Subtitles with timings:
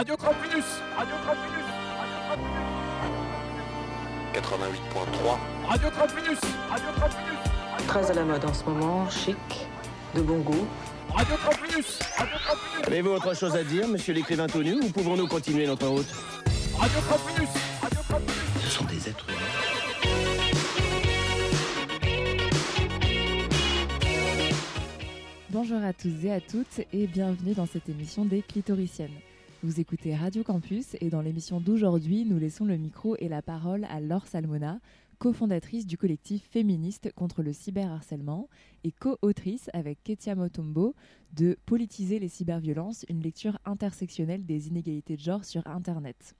[0.00, 0.64] Radio Campus.
[0.96, 1.66] Radio Campus.
[2.00, 2.56] Radio Campus
[4.32, 5.38] 88.3
[5.68, 6.40] Radio Campus.
[6.70, 7.86] Radio Campus.
[7.86, 9.36] Très à la mode en ce moment, chic,
[10.14, 10.66] de bon goût.
[11.10, 11.98] Radio Campus.
[12.16, 12.86] Radio Campus.
[12.86, 16.08] Avez-vous autre chose à dire, monsieur l'écrivain tout nu, ou pouvons-nous continuer notre route?
[16.78, 17.50] Radio Campus.
[17.82, 18.34] Radio Campus.
[18.64, 19.38] Ce sont des êtres humains.
[25.50, 29.20] Bonjour à tous et à toutes et bienvenue dans cette émission des clitoriciennes.
[29.62, 33.84] Vous écoutez Radio Campus et dans l'émission d'aujourd'hui, nous laissons le micro et la parole
[33.90, 34.80] à Laure Salmona,
[35.18, 38.48] cofondatrice du collectif féministe contre le cyberharcèlement
[38.84, 40.94] et co-autrice avec Ketia Motombo
[41.36, 46.34] de Politiser les cyberviolences, une lecture intersectionnelle des inégalités de genre sur Internet.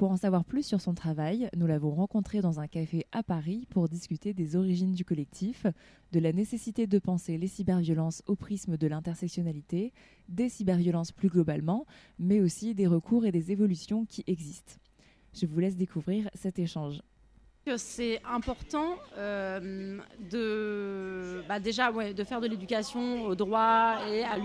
[0.00, 3.66] Pour en savoir plus sur son travail, nous l'avons rencontré dans un café à Paris
[3.68, 5.66] pour discuter des origines du collectif,
[6.12, 9.92] de la nécessité de penser les cyberviolences au prisme de l'intersectionnalité,
[10.30, 11.84] des cyberviolences plus globalement,
[12.18, 14.72] mais aussi des recours et des évolutions qui existent.
[15.34, 17.02] Je vous laisse découvrir cet échange.
[17.76, 19.98] c'est important euh,
[20.30, 24.38] de bah déjà de faire de l'éducation au droit et à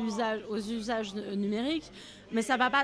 [0.50, 1.90] aux usages numériques
[2.34, 2.84] mais ça va pas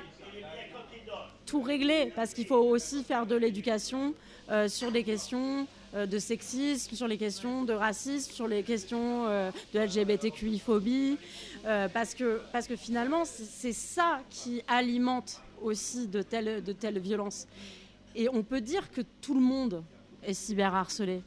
[1.52, 4.14] tout régler parce qu'il faut aussi faire de l'éducation
[4.50, 9.26] euh, sur les questions euh, de sexisme, sur les questions de racisme, sur les questions
[9.28, 11.18] euh, de LGBTQI-phobie,
[11.94, 17.48] parce, que, parce que finalement, c'est ça qui alimente aussi de telles, de telles violences.
[18.16, 19.84] Et on peut dire que tout le monde
[20.24, 21.22] est cyberharcelé,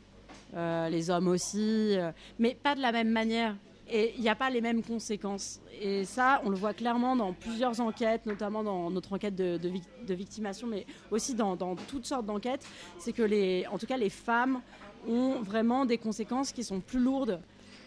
[0.91, 1.97] les hommes aussi,
[2.39, 3.55] mais pas de la même manière.
[3.90, 5.60] Et il n'y a pas les mêmes conséquences.
[5.80, 9.68] Et ça, on le voit clairement dans plusieurs enquêtes, notamment dans notre enquête de, de,
[9.68, 12.66] vic- de victimation, mais aussi dans, toutes sortes d'enquêtes.
[12.98, 14.62] C'est que, en tout cas, les femmes
[15.06, 17.40] ont vraiment des conséquences qui sont plus lourdes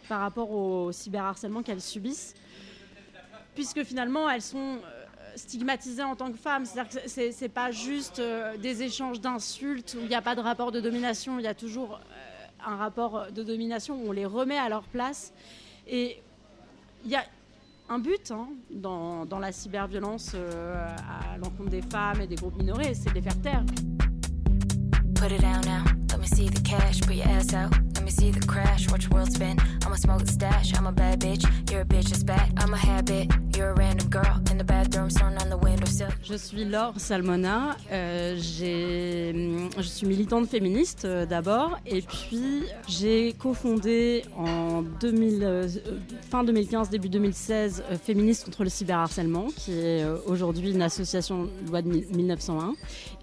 [0.07, 2.35] par rapport au cyberharcèlement qu'elles subissent,
[3.55, 6.63] puisque finalement, elles sont euh, stigmatisées en tant que femmes.
[6.65, 10.35] C'est-à-dire que c'est c'est pas juste euh, des échanges d'insultes où il n'y a pas
[10.35, 14.11] de rapport de domination, il y a toujours euh, un rapport de domination où on
[14.11, 15.33] les remet à leur place.
[15.89, 16.21] Et
[17.05, 17.23] il y a
[17.89, 20.85] un but hein, dans, dans la cyberviolence euh,
[21.33, 23.63] à l'encontre des femmes et des groupes minorés, c'est de les faire taire.
[25.15, 25.83] Put it down now.
[26.11, 27.01] Let me see the cash.
[27.01, 27.73] Put your ass out.
[27.95, 28.89] Let me see the crash.
[28.91, 29.57] Watch world spin.
[29.87, 30.73] I'ma smoke the stash.
[30.77, 31.45] I'm a bad bitch.
[31.71, 32.51] You're a bitch that's bad.
[32.57, 33.31] I'm a habit.
[33.55, 36.09] You're a random girl in the bathroom, throwing on the windowsill.
[36.23, 39.33] Je suis Laure Salmona, euh, j'ai-
[39.77, 45.67] je suis militante féministe euh, d'abord et puis j'ai cofondé en 2000, euh,
[46.29, 51.81] fin 2015, début 2016 euh, Féministes contre le cyberharcèlement qui est aujourd'hui une association loi
[51.81, 52.75] de 1901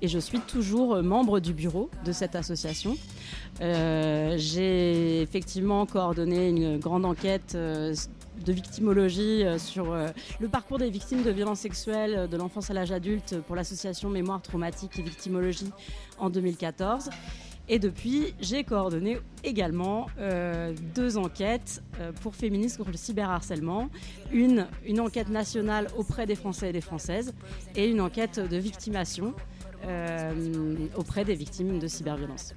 [0.03, 2.97] et je suis toujours membre du bureau de cette association.
[3.61, 7.95] J'ai effectivement coordonné une grande enquête euh,
[8.45, 10.09] de victimologie euh, sur euh,
[10.41, 14.43] le parcours des victimes de violences sexuelles de l'enfance à l'âge adulte pour l'association Mémoire
[14.43, 15.71] traumatique et victimologie
[16.19, 17.11] en 2014.
[17.67, 20.09] Et depuis, j'ai coordonné également
[20.95, 21.83] deux enquêtes
[22.21, 23.89] pour féministes contre le cyberharcèlement.
[24.33, 27.33] Une, une enquête nationale auprès des Français et des Françaises
[27.75, 29.33] et une enquête de victimation
[29.87, 32.55] euh, auprès des victimes de cyberviolence.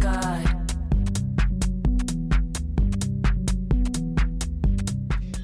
[0.00, 0.49] God.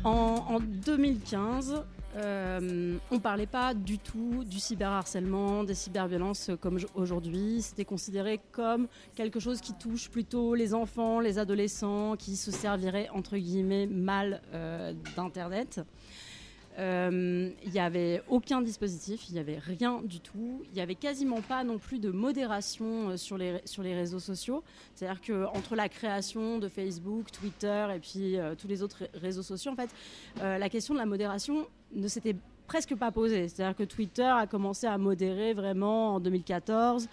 [0.06, 1.82] En, en 2015,
[2.14, 7.60] euh, on parlait pas du tout du cyberharcèlement, des cyberviolences comme aujourd'hui.
[7.60, 8.86] C'était considéré comme
[9.16, 14.42] quelque chose qui touche plutôt les enfants, les adolescents, qui se serviraient entre guillemets mal
[14.54, 15.80] euh, d'Internet.
[16.78, 20.62] Euh, Il n'y avait aucun dispositif, il n'y avait rien du tout.
[20.66, 24.18] Il n'y avait quasiment pas non plus de modération euh, sur les, sur les réseaux
[24.20, 24.62] sociaux.
[24.94, 29.42] C'est-à-dire qu'entre la création de Facebook, Twitter et puis euh, tous les autres ré- réseaux
[29.42, 29.90] sociaux, en fait,
[30.40, 32.36] la question de la modération ne s'était
[32.66, 33.48] presque pas posée.
[33.48, 37.08] C'est-à-dire que Twitter a commencé à modérer vraiment en 2014.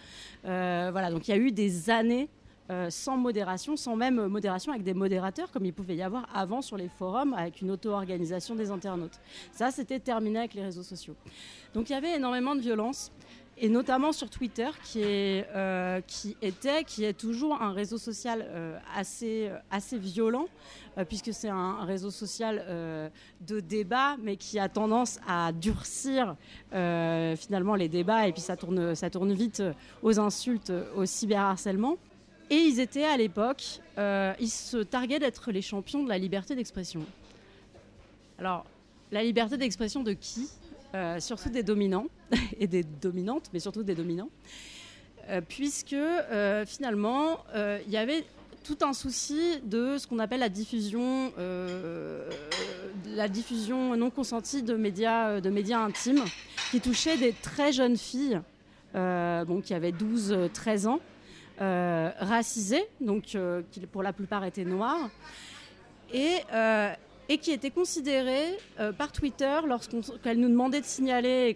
[0.45, 2.27] Euh, voilà, donc il y a eu des années
[2.69, 6.61] euh, sans modération, sans même modération avec des modérateurs comme il pouvait y avoir avant
[6.61, 9.19] sur les forums avec une auto-organisation des internautes.
[9.51, 11.15] Ça, c'était terminé avec les réseaux sociaux.
[11.73, 13.11] Donc il y avait énormément de violence
[13.57, 18.43] et notamment sur Twitter, qui, est, euh, qui était, qui est toujours un réseau social
[18.47, 20.47] euh, assez, assez violent,
[20.97, 23.09] euh, puisque c'est un, réseau social euh,
[23.41, 26.35] de débat, mais qui a tendance à durcir
[26.73, 29.63] euh, finalement les débats, et puis ça tourne, ça tourne vite
[30.01, 31.97] aux insultes, au cyberharcèlement.
[32.49, 36.55] Et ils étaient à l'époque, euh, ils se targuaient d'être les champions de la liberté
[36.55, 37.05] d'expression.
[38.37, 38.65] Alors,
[39.11, 40.49] la liberté d'expression de qui?
[40.95, 42.07] Euh, Surtout des dominants
[42.59, 44.29] et des dominantes, mais surtout des dominants.
[45.29, 45.95] Euh, puisque
[46.67, 48.25] finalement, il y avait
[48.63, 51.31] tout un souci de ce qu'on appelle la diffusion,
[53.15, 56.23] la diffusion non consentie de médias, de médias intimes,
[56.71, 58.41] qui touchait des très jeunes filles,
[58.93, 60.99] bon, qui avaient 12-13 ans,
[61.63, 65.09] euh, racisées, donc euh, qui pour la plupart étaient noires,
[66.13, 66.91] et, euh,
[67.29, 71.55] et qui étaient considérées euh, par Twitter, lorsqu'elles nous demandaient de signaler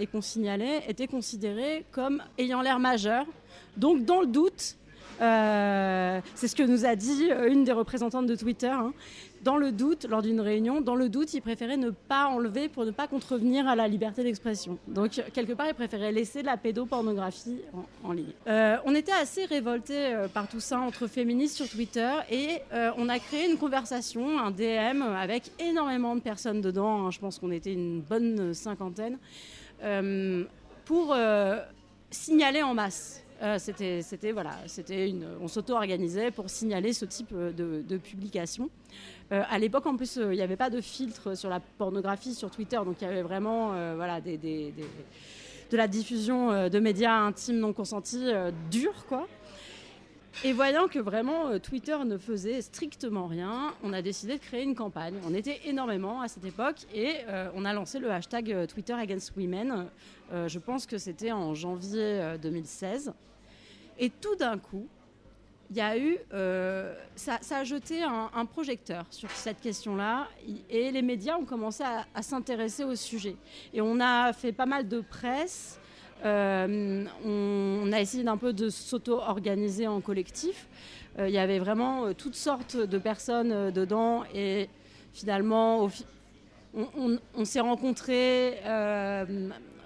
[0.00, 3.26] et qu'on signalait, étaient considérées comme ayant l'air majeur.
[3.76, 4.76] Donc dans le doute,
[5.18, 8.68] c'est ce que nous a dit une des représentantes de Twitter.
[8.68, 8.94] hein.
[9.42, 12.84] Dans le doute, lors d'une réunion, dans le doute, ils préféraient ne pas enlever pour
[12.84, 14.76] ne pas contrevenir à la liberté d'expression.
[14.86, 17.56] Donc, quelque part, ils préféraient laisser de la pédopornographie
[18.04, 18.32] en, ligne.
[18.46, 22.90] Euh, on était assez révoltés euh, par tout ça entre féministes sur Twitter et euh,
[22.98, 27.06] on a créé une conversation, un DM, avec énormément de personnes dedans.
[27.06, 27.10] hein.
[27.10, 29.16] Je pense qu'on était une bonne cinquantaine.
[30.84, 31.16] pour
[32.10, 33.22] signaler en masse.
[33.56, 38.68] C'était, voilà, c'était une, on s'auto-organisait pour signaler ce type de publication.
[39.32, 42.34] Euh, à l'époque, en plus, euh, il n'y avait pas de filtre sur la pornographie
[42.34, 47.14] sur Twitter, donc il y avait vraiment euh, voilà, de la diffusion euh, de médias
[47.14, 48.26] intimes non consentis
[48.70, 49.28] durs, quoi.
[50.44, 54.76] Et voyant que vraiment Twitter ne faisait strictement rien, on a décidé de créer une
[54.76, 55.14] campagne.
[55.28, 57.14] On était énormément à cette époque et
[57.54, 59.86] on a lancé le hashtag Twitter Against Women.
[60.32, 63.12] Je pense que c'était en janvier euh, 2016.
[63.98, 64.86] Et tout d'un coup,
[65.70, 70.26] il y a eu, euh, ça, a jeté un, projecteur sur cette question-là
[70.68, 73.36] et les médias ont commencé à, s'intéresser au sujet.
[73.72, 75.78] Et on a fait pas mal de presse.
[76.24, 80.66] euh, on, a essayé d'un peu de s'auto-organiser en collectif.
[81.18, 84.68] Euh, Il y avait vraiment toutes sortes de personnes dedans et
[85.12, 85.88] finalement,
[86.74, 88.58] on, s'est rencontrés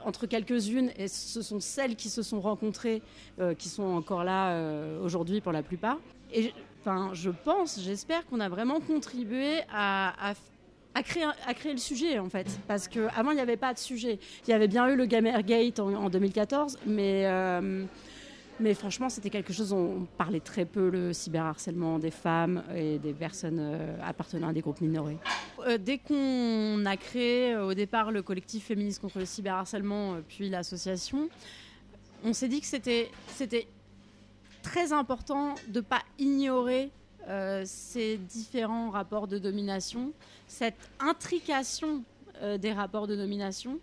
[0.05, 3.03] entre quelques-unes et ce sont celles qui se sont rencontrées
[3.41, 5.99] euh, qui sont encore là euh, aujourd'hui pour la plupart.
[6.33, 10.35] Et enfin, je pense, j'espère qu'on a vraiment contribué à
[11.55, 12.47] créer le sujet en fait.
[12.69, 14.19] Parce qu'avant, il n'y avait pas de sujet.
[14.47, 17.23] Il y avait bien eu le Gamergate en, en 2014, mais.
[17.27, 17.85] euh,
[18.61, 22.99] mais franchement, c'était quelque chose, on on parlait très peu le cyberharcèlement des femmes et
[22.99, 25.19] des personnes euh, appartenant à des groupes minorés.
[25.67, 30.49] Euh, dès qu'on a créé euh, au départ le collectif féministe contre le cyberharcèlement, puis
[30.49, 31.29] l'association,
[32.25, 33.67] on s'est dit que c'était c'était
[34.63, 36.91] très important de ne pas ignorer
[37.65, 40.13] ces différents rapports de domination,
[40.47, 42.03] cette intrication
[42.59, 43.79] des rapports de domination,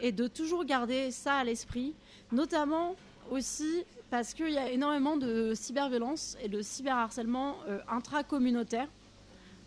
[0.00, 1.94] et de toujours garder ça à l'esprit,
[2.30, 2.94] notamment
[3.30, 3.84] aussi
[4.16, 8.88] parce qu'il y a énormément de cyberviolence et de cyberharcèlement euh, intracommunautaire.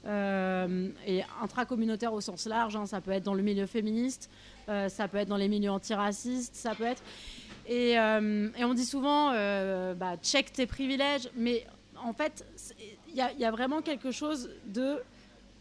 [0.07, 4.27] Euh, et intracommunautaire au sens large, hein, ça peut être dans le milieu féministe,
[4.67, 7.03] euh, ça peut être dans les milieux antiracistes, ça peut être.
[7.67, 9.33] Et, euh, on dit souvent,
[9.93, 11.67] bah, check tes privilèges, mais
[12.03, 12.43] en fait,
[13.07, 14.97] il y a vraiment quelque chose de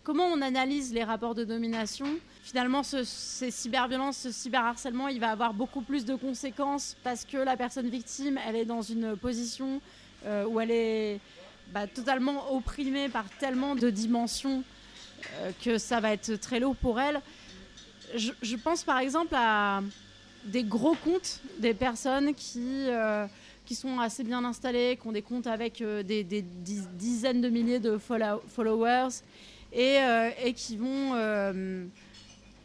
[0.02, 2.06] comment on analyse les rapports de domination.
[2.48, 7.36] Finalement, ce, ces cyberviolences, ce cyberharcèlement, il va avoir beaucoup plus de conséquences parce que
[7.36, 9.82] la personne victime, elle est dans une position
[10.24, 11.20] euh, où elle est
[11.74, 14.64] bah, totalement opprimée par tellement de dimensions
[15.34, 17.20] euh, que ça va être très lourd pour elle.
[18.14, 19.82] Je, pense par exemple à
[20.46, 23.26] des gros comptes, des personnes qui, euh,
[23.66, 27.50] qui sont assez bien installées, qui ont des comptes avec des, des diz- dizaines de
[27.50, 29.20] milliers de follow- followers
[29.70, 29.98] et,
[30.54, 31.12] qui vont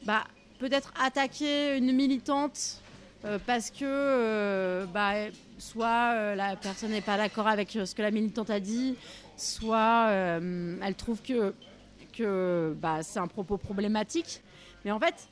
[0.05, 0.23] bah,
[0.59, 2.81] peut-être attaquer une militante
[3.25, 5.13] euh, parce que euh, bah,
[5.57, 8.95] soit euh, la personne n'est pas d'accord avec ce que la militante a dit,
[9.37, 14.41] soit elle trouve que, bah, c'est un propos problématique.
[14.83, 15.29] Mais en fait,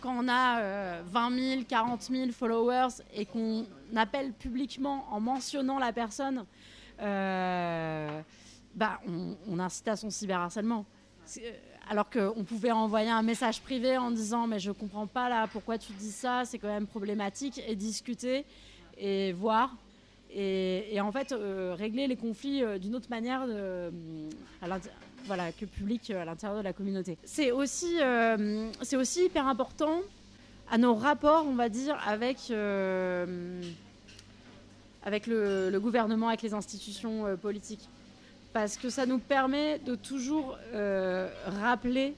[0.00, 5.78] quand on a euh, 20 000, 40 000 followers et qu'on appelle publiquement en mentionnant
[5.78, 6.44] la personne,
[7.00, 8.22] on,
[9.48, 10.84] on incite à son cyberharcèlement.
[11.36, 11.52] Euh,
[11.90, 15.78] Alors qu'on pouvait envoyer un message privé en disant mais je comprends pas là pourquoi
[15.78, 18.44] tu dis ça, c'est quand même problématique et discuter
[18.98, 19.74] et voir
[20.30, 23.46] et, en fait euh, régler les conflits euh, d'une autre manière
[25.24, 27.16] voilà, que public à l'intérieur de la communauté.
[27.24, 27.96] C'est aussi,
[29.16, 30.00] hyper important
[30.70, 33.60] à nos rapports, on va dire, avec, le,
[35.78, 37.88] gouvernement, avec les institutions politiques.
[38.52, 42.14] Parce que ça nous permet de toujours euh, rappeler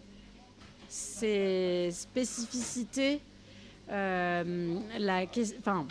[0.88, 3.20] ces spécificités,
[3.90, 4.78] euh,
[5.58, 5.86] enfin,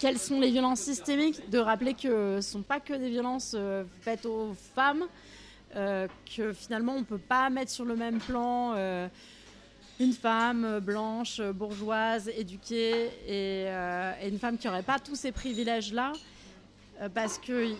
[0.00, 3.54] quelles sont les violences systémiques, de rappeler que ce ne sont pas que des violences
[3.56, 5.04] euh, faites aux femmes,
[5.74, 8.74] que finalement on ne peut pas mettre sur le même plan
[9.98, 13.62] une femme blanche, bourgeoise, éduquée et,
[14.22, 16.12] et une femme qui n'aurait pas tous ces privilèges-là,
[17.14, 17.74] parce que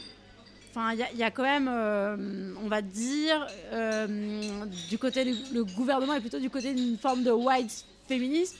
[0.75, 5.65] Enfin, il y, a- quand même, euh, on va dire, euh, du côté du le
[5.65, 8.57] gouvernement est plutôt du côté d'une forme de white féminisme.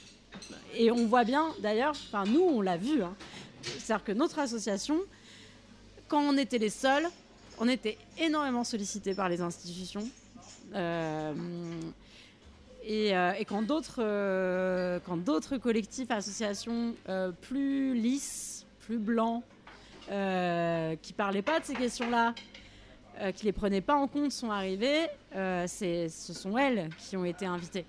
[0.75, 3.01] Et on voit bien, d'ailleurs, enfin nous, on l'a vu.
[3.01, 3.15] hein.
[3.63, 4.99] C'est-à-dire que notre association,
[6.07, 7.07] quand on était les seuls,
[7.57, 10.07] on était énormément sollicités par les institutions.
[10.75, 11.33] Euh,
[12.85, 13.11] et,
[13.47, 16.93] quand d'autres collectifs, associations
[17.41, 19.43] plus lisses, plus blancs,
[20.11, 22.33] euh, qui parlaient pas de ces questions-là,
[23.19, 27.25] euh, qui les prenaient pas en compte, sont arrivées, euh, ce sont elles qui ont
[27.25, 27.85] été invitées.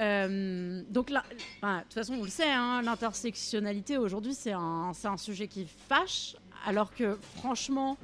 [0.00, 1.12] Euh, donc
[1.58, 5.66] enfin, de toute façon, on le sait, hein, l'intersectionnalité aujourd'hui, c'est un, un sujet qui
[5.88, 6.34] fâche,
[6.66, 7.98] alors que franchement,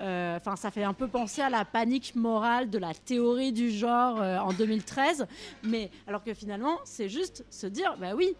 [0.00, 4.18] euh, ça fait un peu penser à la panique morale de la théorie du genre
[4.18, 5.26] en 2013,
[5.62, 8.34] mais alors que finalement, c'est juste se dire, bah oui,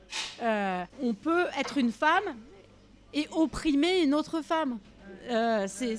[1.02, 2.34] on peut être une femme
[3.14, 4.78] et opprimer une autre femme.
[5.31, 5.97] Euh, c'est-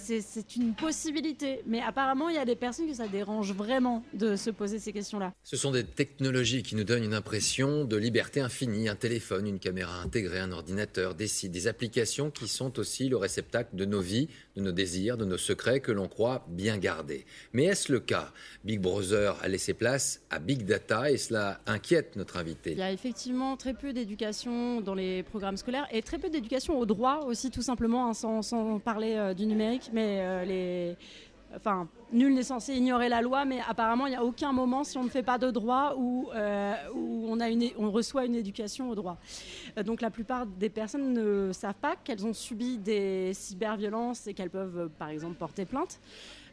[0.58, 4.50] une possibilité, mais apparemment il y a des personnes que ça dérange vraiment de se
[4.50, 5.32] poser ces questions-là.
[5.44, 8.90] Ce sont des technologies qui nous donnent une impression de liberté infinie.
[8.90, 13.16] Un téléphone, une caméra intégrée, un ordinateur, des sites, des applications qui sont aussi le
[13.16, 17.26] réceptacle de nos vies, de nos désirs, de nos secrets que l'on croit bien gardés.
[17.54, 18.32] Mais est-ce le cas?
[18.64, 22.72] Big Brother a laissé place à Big Data et cela inquiète notre invité.
[22.72, 26.78] Il y a effectivement très peu d'éducation dans les programmes scolaires et très peu d'éducation
[26.78, 29.90] au droit aussi, tout simplement, hein, sans, parler euh, du numérique.
[29.94, 30.96] Mais euh, les.
[31.56, 34.98] Enfin, nul n'est censé ignorer la loi, mais apparemment, il n'y a aucun moment, si
[34.98, 37.38] on ne fait pas de droit, où, euh, on,
[37.78, 39.18] on reçoit une éducation au droit.
[39.78, 44.34] Euh, donc, la plupart des personnes ne savent pas qu'elles ont subi des cyberviolences et
[44.34, 46.00] qu'elles peuvent, euh, par exemple, porter plainte.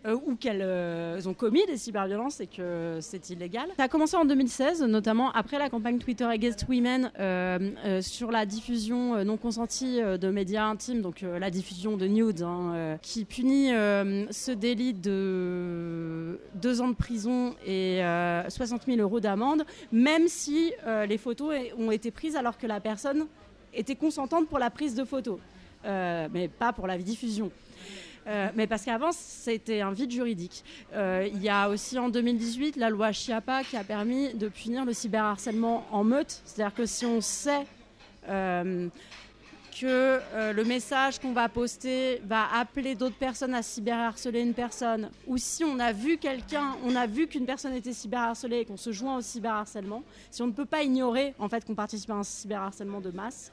[0.07, 3.69] Euh, ou qu'elles euh, ont commis des cyberviolences et que c'est illégal.
[3.77, 8.47] Ça a commencé en 2016, notamment après la campagne Twitter Against Women euh, sur la
[8.47, 14.53] diffusion non consentie de médias intimes, donc la diffusion de nudes, hein, qui punit ce
[14.53, 20.73] délit de deux ans de prison et euh, 60 000 euros d'amende, même si
[21.09, 23.27] les photos ont été prises alors que la personne
[23.75, 25.39] était consentante pour la prise de photos,
[25.85, 27.51] mais pas pour la diffusion.
[28.27, 30.65] Euh, mais parce qu'avant, c'était un vide juridique.
[30.95, 34.85] Euh, il y a aussi en 2018 la loi Chiapa qui a permis de punir
[34.85, 36.43] le cyberharcèlement en meute.
[36.45, 37.67] C'est-à-dire que si on sait
[38.29, 38.89] euh,
[39.81, 40.21] que
[40.53, 45.65] le message qu'on va poster va appeler d'autres personnes à cyberharceler une personne, ou si
[45.65, 49.17] on a vu quelqu'un, on a vu qu'une personne était cyberharcelée et qu'on se joint
[49.17, 53.01] au cyberharcèlement, si on ne peut pas ignorer en fait qu'on participe à un cyberharcèlement
[53.01, 53.53] de masse,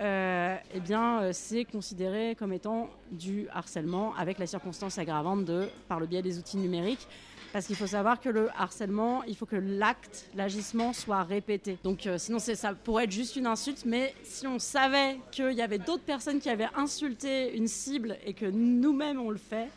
[0.00, 5.68] euh, eh bien, euh, c'est considéré comme étant du harcèlement avec la circonstance aggravante de
[5.88, 7.06] par le biais des outils numériques.
[7.52, 11.78] Parce qu'il faut savoir que le harcèlement, il faut que l'acte, l'agissement soit répété.
[11.82, 15.62] Donc euh, sinon, ça pourrait être juste une insulte, mais si on savait qu'il y
[15.62, 19.68] avait d'autres personnes qui avaient insulté une cible et que nous-mêmes on le fait,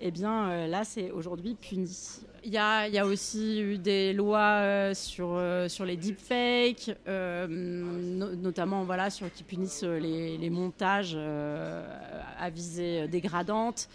[0.00, 1.90] eh bien euh, là, c'est aujourd'hui puni.
[2.44, 8.84] Il y a, aussi eu des lois euh, sur, euh, sur les deepfakes, no- notamment
[8.84, 11.16] voilà, sur, qui punissent les, montages
[12.38, 13.88] à visée dégradante.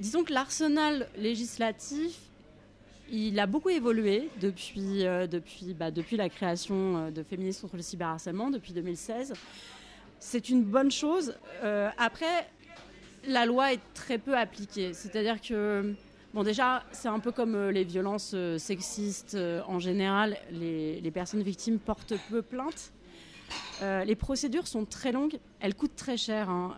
[0.00, 2.18] Disons que l'arsenal législatif,
[3.10, 8.50] il a beaucoup évolué depuis, depuis, bah, depuis la création de Féministes contre le cyberharcèlement,
[8.50, 9.34] depuis 2016.
[10.18, 11.34] C'est une bonne chose.
[11.98, 12.48] Après,
[13.28, 14.92] la loi est très peu appliquée.
[14.94, 15.94] C'est-à-dire que,
[16.34, 20.36] bon, déjà, c'est un peu comme euh, les violences euh, sexistes euh, en général.
[20.50, 22.92] Les, personnes victimes portent peu plainte.
[23.80, 26.50] Les procédures sont très longues, elles coûtent très cher.
[26.50, 26.74] hein.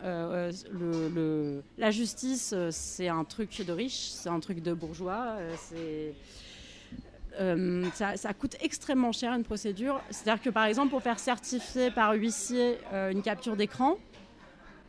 [1.78, 5.37] La justice, c'est un truc de riche, c'est un truc de bourgeois.
[7.95, 10.00] ça, ça coûte extrêmement cher une procédure.
[10.11, 13.97] C'est-à-dire que par exemple, pour faire certifier par huissier une capture d'écran,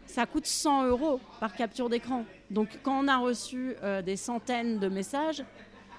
[0.08, 2.26] ça coûte 100 euros par capture d'écran.
[2.50, 5.44] Donc quand on a reçu euh, des centaines de messages,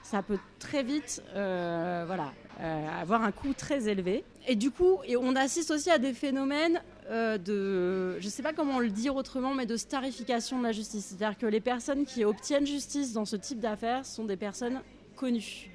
[0.03, 4.25] ça peut très vite euh, voilà, euh, avoir un coût très élevé.
[4.47, 8.53] Et du coup, et on assiste aussi à des phénomènes de, je ne sais pas
[8.53, 11.07] comment le dire autrement, mais de starification de la justice.
[11.07, 14.81] C'est-à-dire que les personnes qui obtiennent justice dans ce type d'affaires sont des personnes
[15.17, 15.72] connues.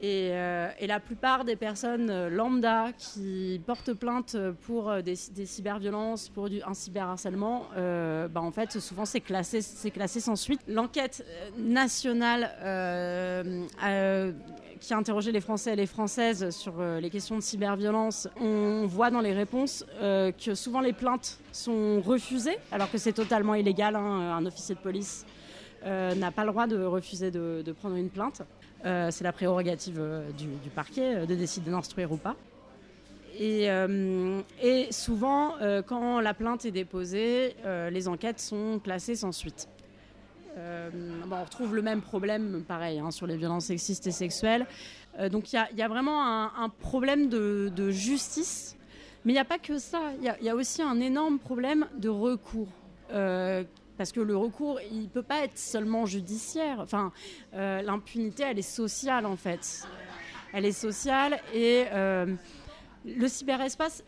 [0.00, 4.36] Et, euh, et la plupart des personnes euh, lambda qui portent plainte
[4.66, 9.60] pour euh, des, des cyberviolences, pour un cyberharcèlement, euh, bah, en fait, souvent c'est classé,
[9.90, 10.60] classé sans suite.
[10.68, 11.24] L'enquête
[11.56, 12.50] nationale
[14.80, 19.10] qui a interrogé les Français et les Françaises sur les questions de cyberviolence, on voit
[19.10, 23.96] dans les réponses que souvent les plaintes sont refusées, alors que c'est totalement illégal.
[23.96, 24.36] hein.
[24.36, 25.24] Un officier de police
[25.84, 28.42] n'a pas le droit de refuser de prendre une plainte.
[28.84, 32.36] Euh, c'est la prérogative euh, du, parquet euh, de décider d'instruire ou pas.
[33.40, 33.68] Et,
[34.92, 35.54] souvent,
[35.88, 37.56] quand la plainte est déposée,
[37.90, 39.68] les enquêtes sont classées sans suite.
[40.56, 44.66] On retrouve le même problème, pareil, hein, sur les violences sexistes et sexuelles.
[45.32, 48.76] Donc il y a, vraiment un, problème de, justice.
[49.24, 50.12] Mais il n'y a pas que ça.
[50.22, 52.68] Il y, a aussi un énorme problème de recours.
[53.96, 56.78] Parce que le recours, il ne peut pas être seulement judiciaire.
[56.80, 57.12] Enfin,
[57.54, 59.86] euh, l'impunité, elle est sociale, en fait.
[60.52, 62.26] Elle est sociale et euh,
[63.04, 64.02] le cyberespace,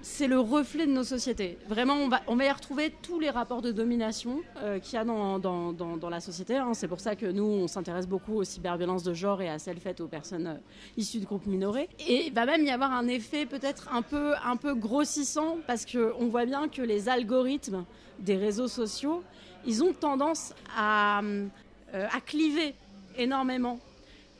[0.00, 1.56] c'est le reflet de nos sociétés.
[1.66, 4.98] Vraiment, on va, on va y retrouver tous les rapports de domination euh, qu'il y
[4.98, 6.56] a dans, dans, dans- la société.
[6.58, 6.74] hein.
[6.74, 9.78] C'est pour ça que nous, on s'intéresse beaucoup aux cyberviolences de genre et à celles
[9.80, 10.60] faites aux personnes
[10.98, 11.88] issues de groupes minorés.
[12.06, 15.86] Et il va même y avoir un effet peut-être un peu, un peu grossissant parce
[15.86, 17.84] qu'on voit bien que les algorithmes
[18.18, 19.22] des réseaux sociaux,
[19.66, 22.74] ils ont tendance à, euh, à cliver
[23.16, 23.78] énormément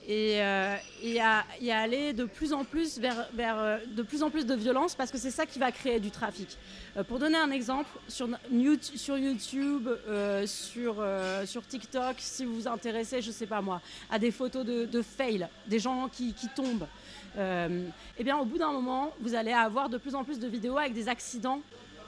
[0.07, 4.45] et, euh, et à, aller de plus en plus vers, euh, de plus en plus
[4.45, 6.59] de violence parce que c'est ça qui va créer du trafic.
[7.09, 8.29] Pour donner un exemple, sur,
[8.79, 9.89] sur YouTube,
[10.47, 11.05] sur,
[11.45, 15.03] sur TikTok, si vous vous intéressez, je sais pas moi, à des photos de, de
[15.03, 16.87] fail, des gens qui, qui tombent,
[17.37, 20.79] eh bien au bout d'un moment, vous allez avoir de plus en plus de vidéos
[20.79, 21.63] avec des accidents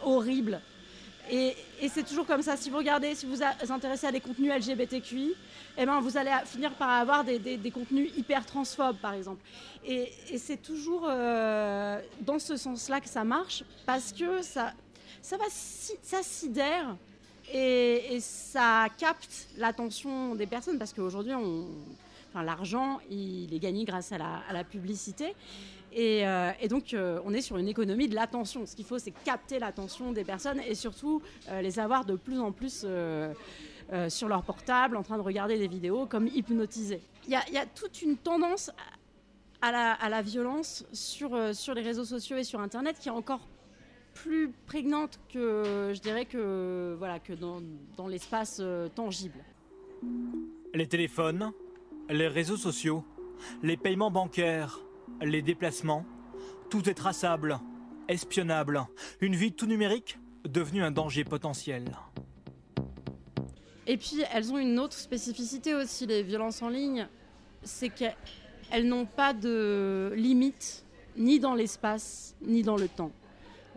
[0.05, 0.61] horribles.
[1.31, 1.57] Et,
[1.89, 2.57] c'est toujours comme ça.
[2.57, 5.35] Si vous regardez, si vous vous intéressez à des contenus LGBTQI,
[5.79, 9.43] eh ben, vous allez finir par avoir des, contenus hyper transphobes, par exemple.
[9.85, 14.73] Et, c'est toujours euh, dans ce sens-là que ça marche, parce que ça,
[15.23, 16.97] ça, sidère
[17.53, 21.33] et, ça capte l'attention des personnes, parce qu'aujourd'hui,
[22.35, 24.19] l'argent, il est gagné grâce à
[24.53, 25.35] la publicité.
[25.97, 28.67] Et, euh, et donc, euh, on est sur une économie de l'attention.
[28.67, 32.39] Ce qu'il faut, c'est capter l'attention des personnes et surtout euh, les avoir de plus
[32.39, 32.87] en plus
[34.09, 37.01] sur leur portable, en train de regarder des vidéos comme hypnotisés.
[37.27, 38.71] Il y a, toute une tendance
[39.63, 43.49] à la, violence sur, les réseaux sociaux et sur Internet qui est encore
[44.13, 48.61] plus prégnante que, je dirais, que, voilà, que dans, l'espace
[48.95, 49.39] tangible.
[50.75, 51.53] Les téléphones,
[52.11, 53.05] les réseaux sociaux,
[53.63, 54.81] les paiements bancaires,
[55.23, 56.05] les déplacements,
[56.71, 57.59] tout est traçable,
[58.09, 58.87] espionnable.
[59.21, 61.85] Une vie tout numérique devenue un danger potentiel.
[63.87, 67.07] Et puis, elles ont une autre spécificité aussi, les violences en ligne,
[67.63, 70.85] c'est qu'elles n'ont pas de limite,
[71.17, 73.13] ni dans l'espace, ni dans le temps.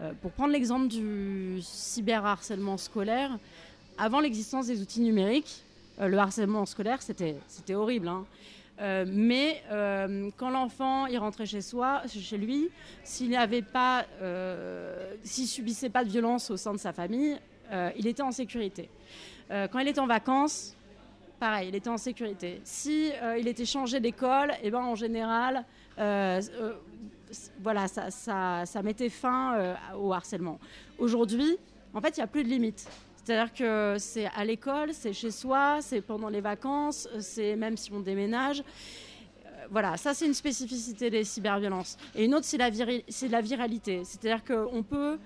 [0.02, 3.38] Euh, pour prendre l'exemple du cyberharcèlement scolaire,
[3.98, 5.64] avant l'existence des outils numériques,
[6.00, 8.08] euh, le harcèlement scolaire, c'était horrible.
[8.08, 8.26] hein.
[8.82, 12.70] Euh, mais euh, quand l'enfant il rentrait chez soi, chez lui,
[13.04, 17.38] s'il n'avait pas, euh, s'il subissait pas de violence au sein de sa famille,
[17.98, 18.90] il était en sécurité.
[19.48, 20.76] Quand il était en vacances,
[21.40, 22.62] pareil, il était en sécurité.
[22.64, 25.64] Si il était changé d'école, et ben en général,
[27.62, 30.60] voilà, ça, ça, ça mettait fin au harcèlement.
[30.98, 31.60] Aujourd'hui,
[31.94, 32.90] en fait, il n'y a plus de limite.
[33.24, 37.92] C'est-à-dire que c'est à l'école, c'est chez soi, c'est pendant les vacances, c'est même si
[37.92, 38.62] on déménage.
[39.46, 41.98] Euh, Voilà, ça c'est une spécificité des cyberviolences.
[42.16, 44.04] Et une autre, c'est la, viralité.
[44.06, 45.20] C'est-à-dire qu'on peut,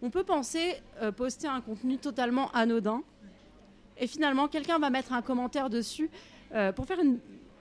[0.00, 3.02] on peut penser euh, poster un contenu totalement anodin,
[3.98, 6.10] et finalement quelqu'un va mettre un commentaire dessus.
[6.54, 7.18] Euh, pour faire une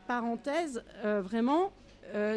[0.08, 1.72] parenthèse, vraiment,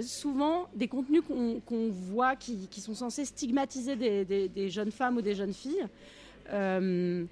[0.03, 5.55] souvent des contenus qu'on voit qui, sont censés stigmatiser des jeunes femmes ou des jeunes
[5.55, 5.89] filles
[6.53, 7.27] euh,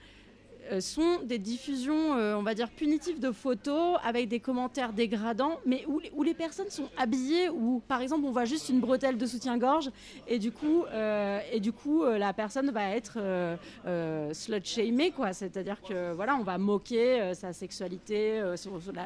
[0.81, 5.85] sont des diffusions, euh, on va dire, punitives de photos avec des commentaires dégradants, mais
[5.87, 9.91] où, les- personnes sont habillées, où par exemple on voit juste une bretelle de soutien-gorge,
[10.27, 15.11] et du coup, euh, et du coup euh, la personne va être euh, euh, slut-shamée,
[15.11, 15.33] quoi.
[15.33, 18.57] C'est-à-dire que voilà, on va moquer euh, sa sexualité, euh,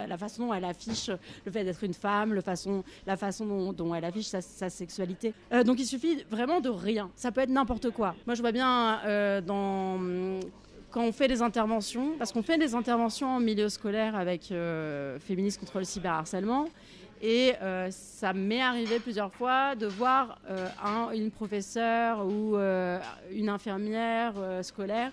[0.08, 1.10] la, façon dont elle affiche
[1.44, 2.42] le fait d'être une femme, la
[3.16, 4.40] façon dont, elle affiche sa,
[4.70, 5.34] sexualité.
[5.52, 7.10] Euh, donc il suffit vraiment de rien.
[7.16, 8.14] Ça peut être n'importe quoi.
[8.26, 9.98] Moi je vois bien euh, dans
[10.96, 15.18] quand on fait des interventions, parce qu'on fait des interventions en milieu scolaire avec euh,
[15.18, 16.70] Féministes contre le cyberharcèlement,
[17.20, 22.56] et euh, ça m'est arrivé plusieurs fois de voir euh, un- une professeure ou
[23.30, 24.32] une infirmière
[24.62, 25.12] scolaire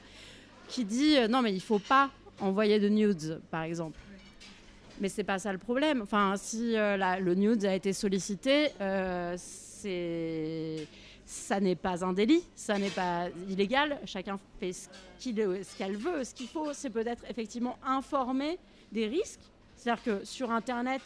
[0.69, 3.99] qui dit non mais il faut pas envoyer de nudes, par exemple.
[5.01, 6.01] Mais c'est pas ça le problème.
[6.01, 8.69] Enfin, si le nude a été sollicité,
[9.35, 10.87] c'est
[11.25, 13.99] ça n'est pas un délit, ça n'est pas illégal.
[14.05, 14.87] Chacun fait ce
[15.19, 16.23] qu'il ce qu'elle veut.
[16.23, 18.59] Ce qu'il faut, c'est peut-être effectivement informer
[18.91, 19.39] des risques.
[19.75, 21.01] C'est-à-dire que sur Internet,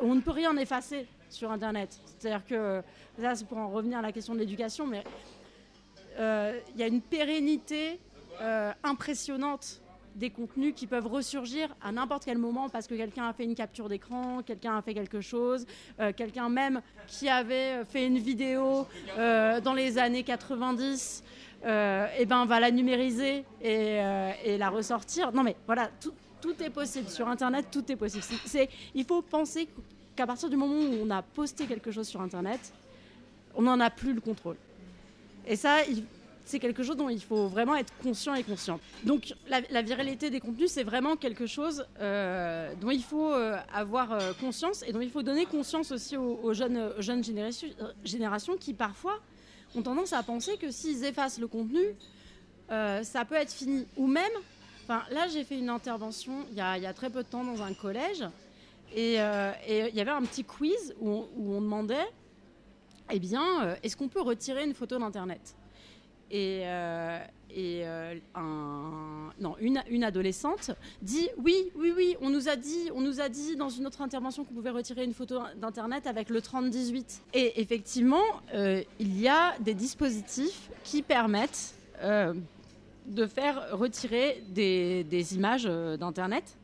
[0.00, 2.00] on ne peut rien effacer sur Internet.
[2.18, 2.82] C'est-à-dire que,
[3.18, 5.04] là, c'est pour en revenir à la question de l'éducation, mais
[6.18, 7.98] euh, il y a une pérennité
[8.40, 9.80] euh, impressionnante
[10.14, 13.54] des contenus qui peuvent ressurgir à n'importe quel moment parce que quelqu'un a fait une
[13.54, 15.66] capture d'écran, quelqu'un a fait quelque chose,
[16.00, 18.86] euh, quelqu'un même qui avait fait une vidéo
[19.18, 21.24] euh, dans les années 90,
[21.64, 25.32] euh, et ben va la numériser et, euh, la ressortir.
[25.32, 26.12] Non mais voilà, tout,
[26.62, 28.22] est possible sur Internet, tout est possible.
[28.44, 29.66] C'est- il faut penser
[30.14, 32.72] qu'à partir du moment où on a posté quelque chose sur Internet,
[33.54, 34.56] on n'en a plus le contrôle.
[35.46, 35.78] Et ça,
[36.44, 38.80] c'est quelque chose dont il faut vraiment être conscient et consciente.
[39.04, 44.12] Donc la, viralité des contenus, c'est vraiment quelque chose euh, dont il faut euh, avoir
[44.12, 46.92] euh, conscience et dont il faut donner conscience aussi aux, jeunes,
[48.04, 49.20] générations, qui parfois
[49.74, 51.82] ont tendance à penser que s'ils effacent le contenu,
[52.68, 53.86] ça peut être fini.
[53.96, 54.32] Ou même,
[54.88, 58.24] là j'ai fait une intervention il y, a, très peu de temps dans un collège
[58.94, 62.06] et, il y avait un petit quiz où on, où on demandait,
[63.10, 65.56] eh bien, est-ce qu'on peut retirer une photo d'Internet?
[66.30, 67.18] Et, euh,
[67.56, 68.14] euh,
[69.40, 73.56] non, une, adolescente dit oui, oui, oui, on nous a dit, on nous a dit
[73.56, 77.22] dans une autre intervention qu'on pouvait retirer une photo d'internet avec le 3018.
[77.32, 81.74] Et effectivement, euh, il y a des dispositifs qui permettent
[83.06, 86.56] de faire retirer des, images d'internet.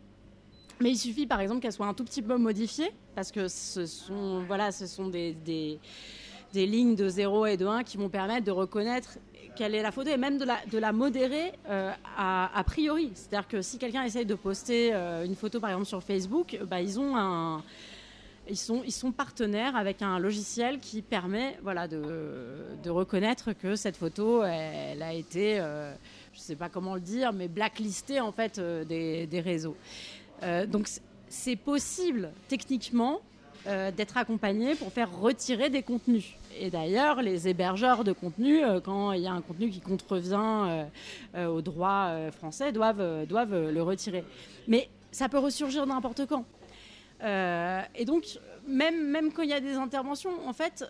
[0.81, 3.87] Mais il suffit par exemple qu'elles soient un tout petit peu modifiées parce que ce
[3.87, 5.79] sont, voilà, ce sont des, des,
[6.53, 9.19] des lignes de 0 et de 1 qui vont permettre de reconnaître
[9.57, 13.11] quelle est la photo et même de la, modérer euh, a, a priori.
[13.15, 16.81] C'est-à-dire que si quelqu'un essaye de poster euh, une photo par exemple sur Facebook, bah,
[16.81, 17.63] ils ont.
[18.49, 25.03] Ils sont, partenaires avec un logiciel qui permet voilà, de, reconnaître que cette photo, elle,
[25.03, 25.95] a été, euh,
[26.33, 29.77] je ne sais pas comment le dire, mais blacklistée en fait des, réseaux.
[30.67, 30.89] Donc
[31.29, 33.21] c'est possible techniquement
[33.67, 36.35] euh, d'être accompagné pour faire retirer des contenus.
[36.59, 40.35] Et d'ailleurs, les hébergeurs de contenu, euh, quand il y a un contenu qui contrevient
[40.67, 40.85] euh,
[41.37, 44.25] euh, au droit français, doivent, doivent le retirer.
[44.69, 46.45] Mais ça peut ressurgir n'importe quand.
[47.23, 48.25] Et donc,
[48.67, 50.85] même, même quand il y a des interventions, en fait,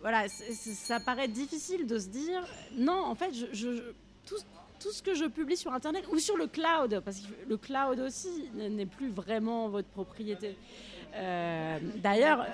[0.00, 2.44] voilà, ça paraît difficile de se dire
[2.76, 3.82] non, en fait, je- je-
[4.26, 4.36] tout,
[4.82, 8.00] tout ce que je publie sur Internet ou sur le cloud, parce que le cloud
[8.00, 10.56] aussi n'est plus vraiment votre propriété.
[11.14, 12.46] Euh, D'ailleurs,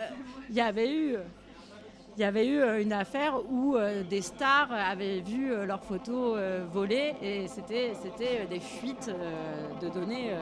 [0.50, 1.16] il y avait eu.
[2.16, 6.36] Il y avait eu euh, une affaire où euh, des stars avaient vu leurs photos
[6.72, 7.92] volées et c'était
[8.50, 9.08] des fuites
[9.80, 10.32] de données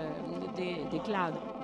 [0.56, 1.55] des clouds.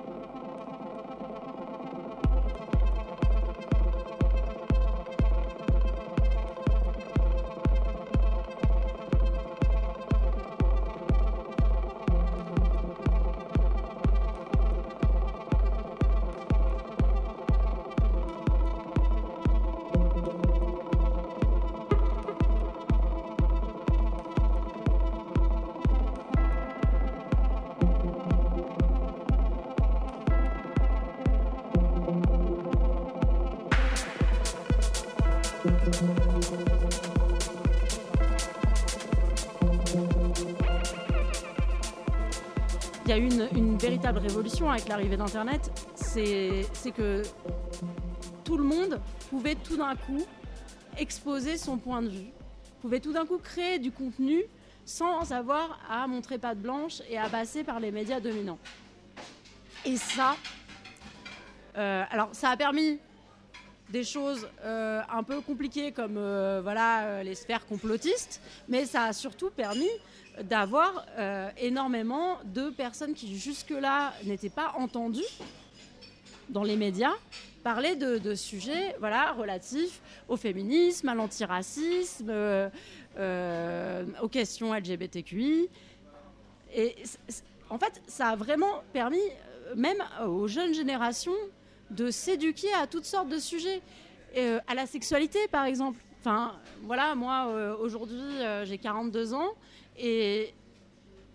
[44.69, 47.21] Avec l'arrivée d'Internet, c'est que
[48.43, 48.99] tout le monde
[49.29, 50.23] pouvait tout d'un coup
[50.97, 52.31] exposer son point de vue,
[52.81, 54.43] pouvait tout d'un coup créer du contenu
[54.85, 58.59] sans avoir à montrer patte blanche et à passer par les médias dominants.
[59.85, 60.35] Et ça,
[61.77, 62.99] euh, alors ça a permis
[63.89, 69.13] des choses euh, un peu compliquées comme euh, voilà, les sphères complotistes, mais ça a
[69.13, 69.89] surtout permis
[70.41, 75.21] d'avoir euh, énormément de personnes qui jusque-là n'étaient pas entendues
[76.49, 77.13] dans les médias
[77.63, 82.69] parler de, sujets voilà, relatifs au féminisme, à l'antiracisme, euh,
[83.17, 85.69] euh, aux questions LGBTQI.
[86.75, 86.95] Et
[87.69, 89.21] en fait, ça a vraiment permis,
[89.75, 91.31] même aux jeunes générations,
[91.89, 93.81] de s'éduquer à toutes sortes de sujets.
[94.35, 95.99] Et, à la sexualité, par exemple.
[96.25, 99.49] Enfin, voilà, moi, euh, aujourd'hui, euh, j'ai 42 ans.
[99.99, 100.53] Et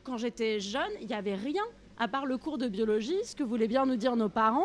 [0.03, 1.63] quand j'étais jeune, il n'y avait rien
[1.99, 4.65] à part le cours de biologie, ce que voulaient bien nous dire nos parents.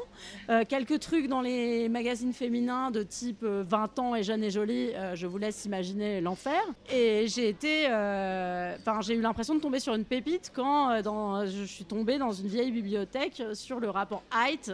[0.49, 4.49] Euh, quelques trucs dans les magazines féminins de type euh, 20 ans et jeune et
[4.49, 6.62] jolie, je vous laisse imaginer l'enfer.
[6.89, 11.01] Et j'ai été, enfin, j'ai eu l'impression de tomber sur une pépite quand
[11.47, 14.71] je suis tombée dans une vieille bibliothèque sur le rapport Height.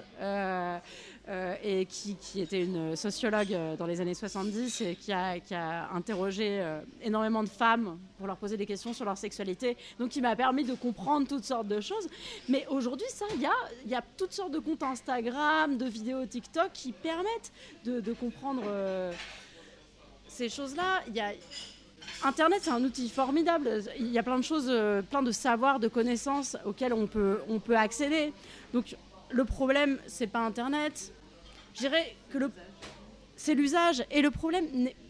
[1.30, 6.60] Euh, et qui, était une sociologue euh, dans les années 70 et qui a, interrogé
[6.60, 9.78] euh, énormément de femmes pour leur poser des questions sur leur sexualité.
[10.00, 12.08] Donc, qui m'a permis de comprendre toutes sortes de choses.
[12.48, 13.42] Mais aujourd'hui, ça, il
[13.92, 17.52] y a, toutes sortes de comptes Instagram, de vidéos TikTok qui permettent
[17.86, 18.64] de, comprendre
[20.28, 21.04] ces choses-là.
[22.24, 23.84] Internet, c'est un outil formidable.
[24.00, 24.72] Il y a plein de choses,
[25.12, 28.34] plein de savoirs, de connaissances auxquels on peut, on peut accéder.
[28.74, 28.96] Donc,
[29.30, 31.14] le problème, c'est pas Internet.
[31.80, 32.38] Je dirais que
[33.38, 34.04] c'est l'usage.
[34.12, 34.66] Et le problème,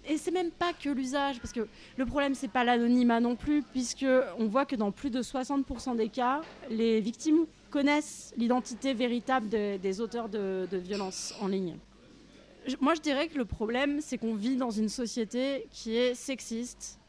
[0.07, 3.63] et c'est même pas que l'usage, parce que le problème, c'est pas l'anonymat non plus,
[3.63, 4.05] puisque
[4.37, 9.77] on voit que dans plus de 60% des cas, les victimes connaissent l'identité véritable de-
[9.77, 11.77] des auteurs de, de violences en ligne.
[12.81, 16.99] Moi, je dirais que le problème, c'est qu'on vit dans une société qui est sexiste,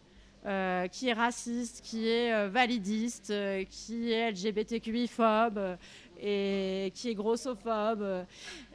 [0.47, 5.77] euh, qui est raciste, qui est euh, validiste, euh, qui est LGBTQI-phobe
[6.21, 8.25] et qui est grossophobe.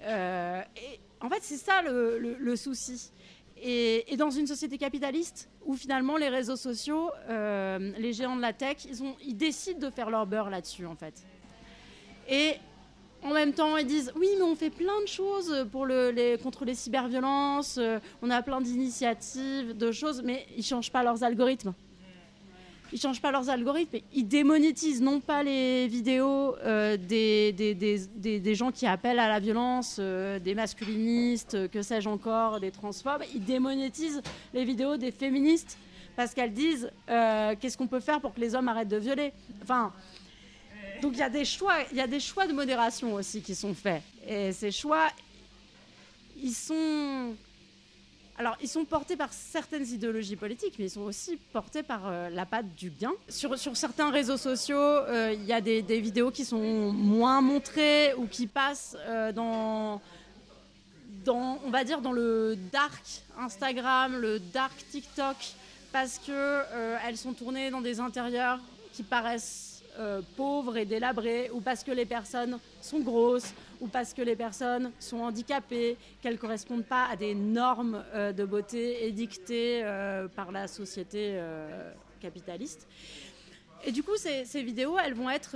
[0.03, 3.11] euh, et en fait, c'est ça le, souci.
[3.61, 8.53] Et, dans une société capitaliste où finalement les réseaux sociaux, euh, les géants de la
[8.53, 11.25] tech, ils, ont, décident de faire leur beurre là-dessus en fait.
[12.29, 12.53] Et
[13.23, 16.37] en même temps, ils disent oui, mais on fait plein de choses pour le, les,
[16.37, 21.23] contre les cyberviolences, euh, on a plein d'initiatives, de choses, mais ils changent pas leurs
[21.23, 21.73] algorithmes.
[22.93, 28.39] Ils changent pas leurs algorithmes, ils démonétisent non pas les vidéos euh, des, des, des,
[28.39, 32.71] des- gens qui appellent à la violence, euh, des masculinistes, euh, que sais-je encore, des
[32.71, 34.21] transphobes, ils démonétisent
[34.53, 35.77] les vidéos des féministes
[36.15, 39.33] parce qu'elles disent qu'est-ce qu'on peut faire pour que les hommes arrêtent de violer.
[39.61, 39.91] Enfin,
[41.01, 43.53] donc il y a des choix, il y a des choix de modération aussi qui
[43.53, 44.01] sont faits.
[44.25, 45.07] Et ces choix,
[46.41, 47.33] ils sont,
[48.37, 52.29] alors ils sont portés par certaines idéologies politiques, mais ils sont aussi portés par euh,
[52.29, 53.13] la patte du bien.
[53.29, 58.27] Sur, certains réseaux sociaux, euh, il y a des, vidéos qui sont moins montrées ou
[58.27, 60.01] qui passent euh, dans
[61.23, 63.03] dans, on va dire, dans le dark
[63.39, 65.35] Instagram, le dark TikTok,
[65.91, 66.61] parce que
[67.03, 68.59] elles sont tournées dans des intérieurs
[68.93, 69.81] qui paraissent
[70.37, 74.91] pauvres et délabrés, ou parce que les personnes sont grosses, ou parce que les personnes
[74.99, 80.67] sont handicapées, qu'elles correspondent pas à des normes euh, de beauté édictées euh, par la
[80.67, 82.87] société euh, capitaliste.
[83.83, 85.55] Et du coup, ces, ces vidéos, elles vont être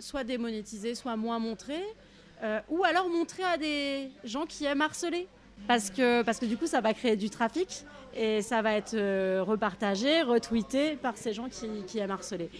[0.00, 1.84] soit démonétisées, soit moins montrées,
[2.68, 5.28] ou alors montrées à des gens qui aiment harceler.
[5.68, 7.84] Parce que, parce que du coup, ça va créer du trafic
[8.16, 12.50] et ça va être euh, repartagé, retweeté par ces gens qui, qui aiment harceler.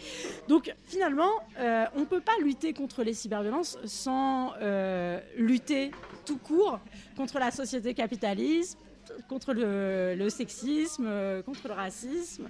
[0.49, 5.91] Donc finalement, euh, on ne peut pas lutter contre les cyberviolences sans euh, lutter
[6.25, 6.79] tout court
[7.17, 8.79] contre la société capitaliste,
[9.29, 11.09] contre le, sexisme,
[11.45, 12.49] contre le racisme,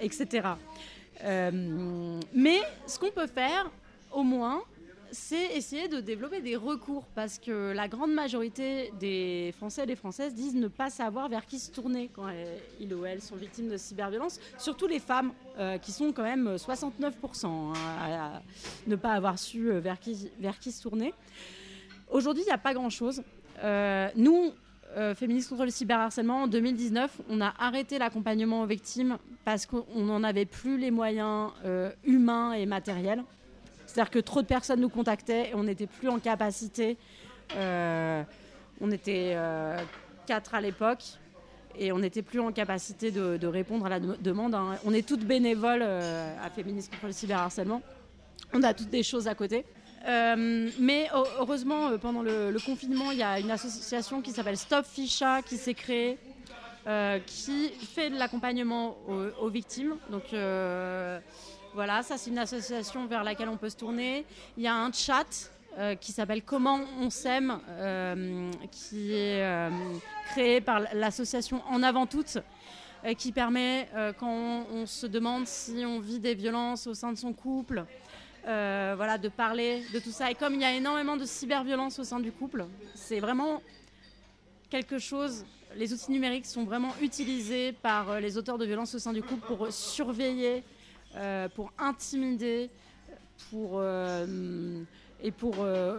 [0.00, 0.48] etc.
[1.24, 3.70] Mais ce qu'on peut faire,
[4.12, 4.62] au moins,
[5.12, 9.94] c'est essayer de développer des recours parce que la grande majorité des Français et des
[9.94, 12.28] Françaises disent ne pas savoir vers qui se tourner quand
[12.80, 16.56] ils ou elles sont victimes de cyberviolence, surtout les femmes euh, qui sont quand même
[16.56, 18.42] 69% hein, à,
[18.86, 21.12] ne pas avoir su euh, vers qui, vers qui se tourner.
[22.10, 23.22] Aujourd'hui, il n'y a pas grand-chose.
[23.62, 24.52] Euh, nous,
[25.16, 30.22] Féministes contre le cyberharcèlement, en 2019, on a arrêté l'accompagnement aux victimes parce qu'on n'en
[30.22, 31.50] avait plus les moyens
[32.04, 33.24] humains et matériels.
[33.92, 36.96] C'est-à-dire que trop de personnes nous contactaient et on n'était plus en capacité.
[37.56, 38.22] euh,
[38.80, 39.78] on était euh,
[40.26, 41.04] quatre à l'époque
[41.78, 44.54] et on n'était plus en capacité de, répondre à la de- demande.
[44.54, 44.76] hein.
[44.86, 47.82] On est toutes bénévoles euh, à Féministes contre le cyberharcèlement.
[48.54, 49.66] On a toutes des choses à côté.
[50.06, 55.42] Mais heu- heureusement, pendant le, confinement, il y a une association qui s'appelle Stop Ficha
[55.42, 56.16] qui s'est créée,
[57.26, 59.96] qui fait de l'accompagnement aux, aux victimes.
[60.10, 60.24] Donc
[61.74, 64.24] voilà, ça c'est une association vers laquelle on peut se tourner.
[64.56, 69.70] Il y a un chat euh, qui s'appelle Comment on s'aime, euh, qui est euh,
[70.32, 72.38] créé par l'association En avant toutes,
[73.18, 77.32] qui permet quand on, se demande si on vit des violences au sein de son
[77.32, 77.84] couple,
[78.44, 80.30] voilà, de parler de tout ça.
[80.30, 83.60] Et comme il y a énormément de cyberviolence au sein du couple, c'est vraiment
[84.70, 85.44] quelque chose.
[85.74, 89.48] Les outils numériques sont vraiment utilisés par les auteurs de violences au sein du couple
[89.48, 90.62] pour surveiller,
[91.16, 92.70] euh, pour intimider,
[93.50, 94.82] pour euh,
[95.22, 95.98] et pour euh,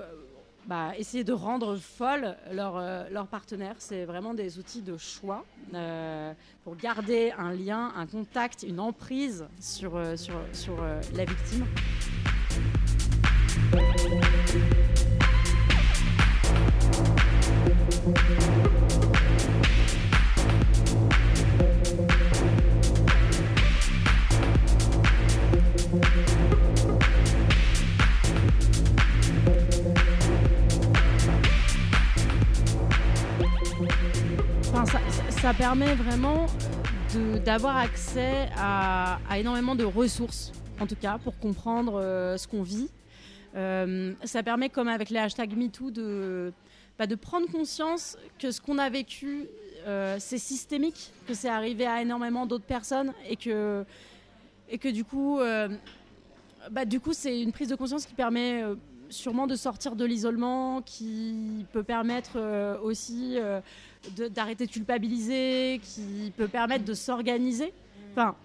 [0.65, 3.75] bah, essayer de rendre folle leur, euh, leur partenaire.
[3.79, 9.45] C'est vraiment des outils de choix euh, pour garder un lien, un contact, une emprise
[9.59, 11.65] sur, euh, sur, sur euh, la victime.
[35.43, 36.45] Ça permet vraiment
[37.13, 42.63] de- d'avoir accès à, énormément de ressources, en tout cas, pour comprendre euh, ce qu'on
[42.63, 42.87] vit.
[43.57, 46.53] Euh, ça permet, comme avec les hashtags MeToo, de,
[46.97, 49.47] bah, prendre conscience que ce qu'on a vécu,
[49.85, 53.83] euh, c'est systémique, que c'est arrivé à énormément d'autres personnes et que,
[54.69, 55.67] et que du coup, euh,
[56.71, 58.75] bah, du coup, c'est une prise de conscience qui permet euh,
[59.09, 63.37] sûrement de sortir de l'isolement, qui peut permettre euh, aussi
[64.31, 67.73] d'arrêter de culpabiliser, qui peut permettre de s'organiser.
[68.11, 68.35] Enfin,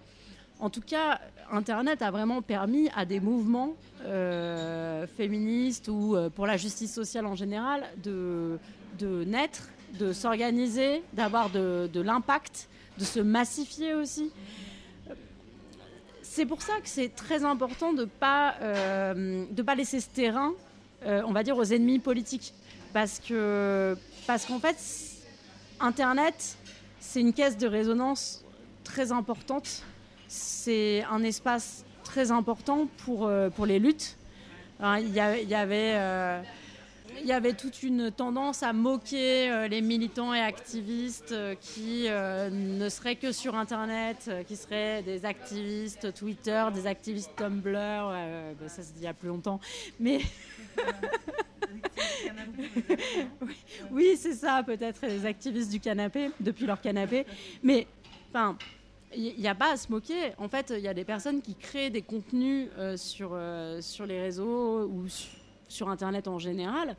[0.59, 1.19] en tout cas,
[1.51, 7.25] Internet a vraiment permis à des mouvements euh, féministes ou euh, pour la justice sociale
[7.25, 8.59] en général de,
[9.25, 9.69] naître,
[9.99, 12.67] de s'organiser, d'avoir de, l'impact,
[12.97, 14.31] de se massifier aussi.
[16.21, 20.53] C'est pour ça que c'est très important de ne pas, euh, pas laisser ce terrain,
[21.05, 22.53] on va dire, aux ennemis politiques.
[22.93, 23.95] Parce que
[24.25, 24.75] parce qu'en fait,
[25.79, 26.57] Internet,
[26.99, 28.43] c'est une caisse de résonance
[28.83, 29.83] très importante.
[30.27, 34.17] C'est un espace très important pour, euh, pour les luttes.
[34.81, 36.41] Hein, Il y, avait, euh,
[37.21, 42.05] il y avait toute une tendance à moquer euh, les militants et activistes euh, qui
[42.07, 47.71] euh, ne seraient que sur Internet, qui seraient des activistes Twitter, des activistes Tumblr.
[47.73, 49.59] bah, ça, c'est il y a plus longtemps.
[49.99, 50.19] Mais
[53.91, 57.25] oui, c'est ça, peut-être les activistes du canapé, depuis leur canapé.
[57.63, 57.87] Mais,
[58.29, 58.57] enfin,
[59.15, 60.33] il n'y a pas à se moquer.
[60.37, 63.37] En fait, il y a des personnes qui créent des contenus sur,
[63.81, 65.27] sur les réseaux ou su-
[65.69, 66.97] sur Internet en général.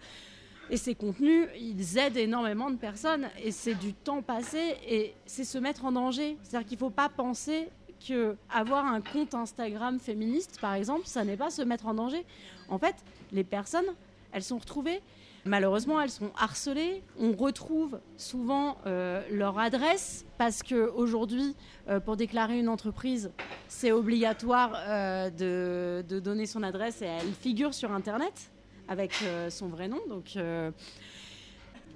[0.70, 3.28] Et ces contenus, ils aident énormément de personnes.
[3.42, 6.38] Et c'est du temps passé et c'est se mettre en danger.
[6.42, 7.68] C'est-à-dire qu'il ne faut pas penser
[8.06, 12.24] que avoir un compte Instagram féministe, par exemple, ça n'est pas se mettre en danger.
[12.68, 12.94] En fait,
[13.32, 13.84] les personnes,
[14.32, 15.02] elles sont retrouvées.
[15.44, 17.02] Malheureusement, elles sont harcelées.
[17.18, 21.56] On retrouve souvent euh, leur adresse parce qu'aujourd'hui,
[22.04, 23.32] pour déclarer une entreprise,
[23.66, 28.50] c'est obligatoire euh, de, de donner son adresse et elle figure sur Internet
[28.90, 30.00] avec euh, son vrai nom.
[30.08, 30.70] Donc, euh,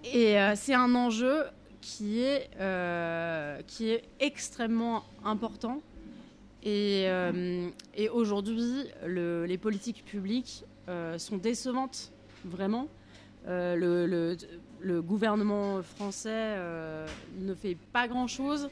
[0.05, 1.43] et euh, c'est un enjeu
[1.81, 2.49] qui est,
[3.67, 5.83] qui est extrêmement important.
[6.63, 7.07] Et,
[8.11, 10.65] aujourd'hui, le- les politiques publiques
[11.19, 12.11] sont décevantes,
[12.43, 12.89] vraiment.
[13.47, 14.37] Le,
[15.03, 16.57] gouvernement français
[17.39, 18.71] ne fait pas grand-chose.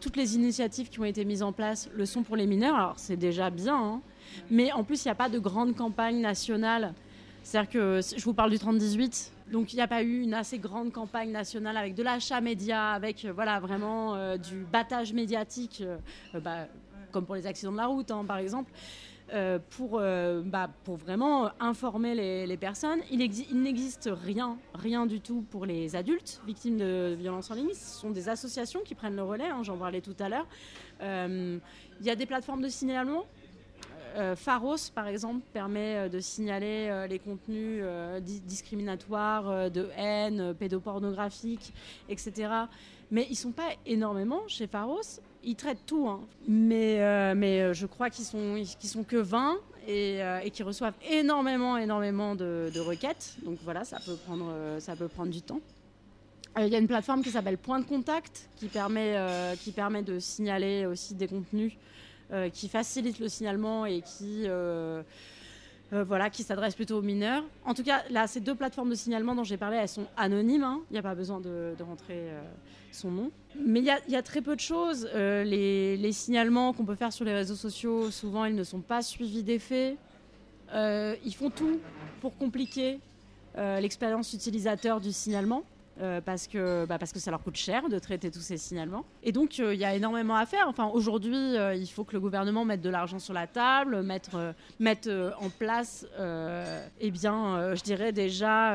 [0.00, 2.76] Toutes les initiatives qui ont été mises en place le sont pour les mineurs.
[2.76, 4.02] Alors c'est déjà bien, hein.
[4.50, 6.92] mais en plus il n'y a pas de grande campagne nationale.
[7.46, 10.58] C'est-à-dire que je vous parle du 30-18, donc il n'y a pas eu une assez
[10.58, 15.80] grande campagne nationale avec de l'achat média, avec euh, voilà vraiment euh, du battage médiatique,
[15.80, 16.66] euh, bah,
[17.12, 18.72] comme pour les accidents de la route hein, par exemple.
[19.70, 20.00] pour,
[20.44, 22.14] bah, pour vraiment informer
[22.46, 23.00] les, personnes.
[23.12, 27.54] Il, exi- il n'existe rien, rien du tout pour les adultes victimes de violences en
[27.54, 27.72] ligne.
[27.74, 30.46] Ce sont des associations qui prennent le relais, hein, j'en parlais tout à l'heure.
[31.00, 33.24] Il y a des plateformes de signalement.
[34.16, 37.84] Euh, Pharos, par exemple, permet euh, de signaler euh, les contenus
[38.22, 41.72] di- discriminatoires, de haine, pédopornographiques,
[42.08, 42.48] etc.
[43.10, 45.20] Mais ils sont pas énormément chez Pharos.
[45.44, 46.20] Ils traitent tout, hein.
[46.48, 46.98] mais,
[47.72, 53.36] je crois qu'ils sont, sont que 20 et, euh, qu'ils reçoivent énormément, énormément de, requêtes.
[53.44, 54.16] Donc voilà, ça peut
[55.08, 55.60] prendre, du temps.
[56.58, 59.12] Il y a une plateforme qui s'appelle Point de Contact qui permet,
[60.02, 61.72] de signaler aussi des contenus
[62.52, 65.02] qui facilite le signalement et qui, euh,
[65.92, 67.44] euh, voilà, qui s'adresse plutôt aux mineurs.
[67.64, 70.64] En tout cas, là, ces deux plateformes de signalement dont j'ai parlé, elles sont anonymes.
[70.64, 70.80] hein.
[70.90, 72.42] Il n'y a pas besoin de, rentrer euh,
[72.90, 73.30] son nom.
[73.64, 75.08] Mais il y, a- très peu de choses.
[75.14, 79.00] Euh, les, signalements qu'on peut faire sur les réseaux sociaux, souvent, ils ne sont pas
[79.00, 79.96] suivis d'effet.
[80.74, 81.78] Euh, ils font tout
[82.20, 82.98] pour compliquer
[83.56, 85.62] euh, l'expérience utilisateur du signalement.
[85.98, 89.06] Euh, parce, que, bah, parce que ça leur coûte cher de traiter tous ces signalements.
[89.22, 90.66] Et donc, euh, il y a énormément à faire.
[90.68, 94.54] Enfin, aujourd'hui, euh, il faut que le gouvernement mette de l'argent sur la table, mettre,
[94.78, 96.06] mettre en place,
[97.00, 98.72] eh bien, je dirais déjà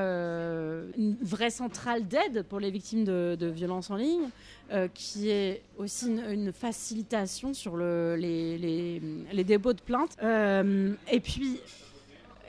[0.98, 4.30] une vraie centrale d'aide pour les victimes de, violences en ligne,
[4.94, 8.58] qui est aussi une, facilitation sur le, les,
[9.32, 10.18] les, dépôts de plainte.
[11.12, 11.60] Et puis,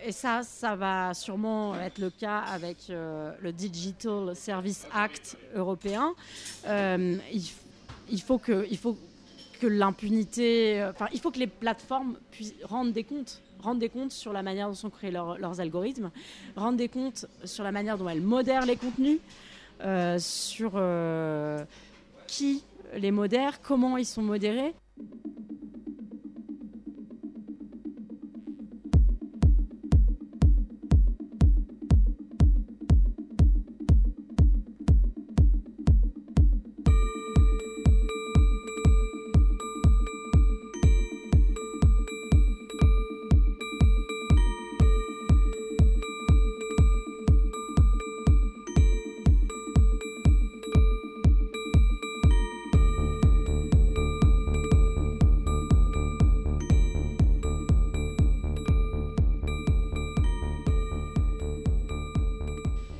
[0.04, 6.14] et ça, ça va sûrement être le cas avec euh, le Digital Service Act européen.
[6.66, 7.16] Euh,
[8.10, 8.66] il, faut que,
[9.62, 14.32] l'impunité, enfin, il faut que les plateformes puissent rendre des comptes, rendre des comptes sur
[14.32, 16.10] la manière dont sont créés leurs- algorithmes,
[16.56, 19.20] rendre des comptes sur la manière dont elles modèrent les contenus,
[19.82, 20.72] euh, sur
[22.26, 22.64] qui
[22.94, 24.74] les modère, comment ils sont modérés.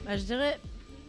[0.05, 0.59] Bah, je dirais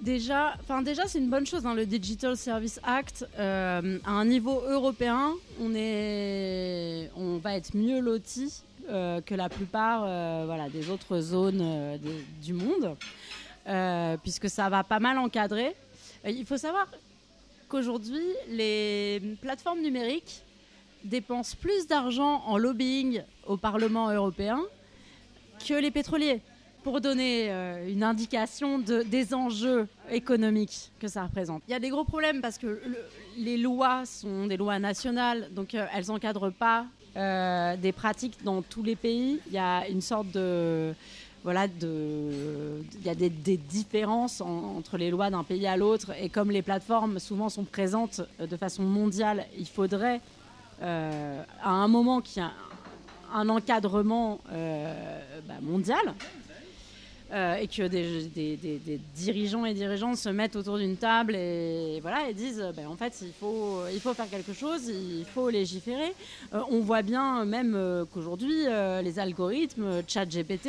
[0.01, 3.25] déjà, enfin déjà c'est une bonne chose, hein, le Digital Service Act.
[3.39, 10.69] Euh, à un niveau européen, on, va être mieux loti euh, que la plupart euh,
[10.69, 11.99] des autres zones
[12.43, 12.95] du monde,
[14.21, 15.75] puisque ça va pas mal encadrer.
[16.25, 16.87] Il faut savoir
[17.67, 20.43] qu'aujourd'hui, les plateformes numériques
[21.03, 24.61] dépensent plus d'argent en lobbying au Parlement européen
[25.67, 26.41] que les pétroliers
[26.83, 31.61] pour donner euh, une indication de- des enjeux économiques que ça représente.
[31.67, 32.97] Il y a des gros problèmes parce que le-
[33.37, 38.61] les lois sont des lois nationales, donc euh, elles n'encadrent pas euh, des pratiques dans
[38.61, 39.39] tous les pays.
[39.47, 40.93] Il y a une sorte de...
[41.43, 46.11] Voilà, de, il y a des, différences en- entre les lois d'un pays à l'autre
[46.17, 50.21] et comme les plateformes souvent sont présentes de façon mondiale, il faudrait
[50.81, 52.51] à un moment qu'il y a
[53.33, 56.13] un encadrement bah, mondial
[57.33, 62.33] euh, et que des, dirigeants et dirigeantes se mettent autour d'une table et voilà et
[62.35, 66.13] disent euh, ben, en fait il faut il faut faire quelque chose il faut légiférer
[66.53, 67.75] Euh, on voit bien même
[68.13, 68.65] qu'aujourd'hui
[69.03, 70.67] les algorithmes chat GPT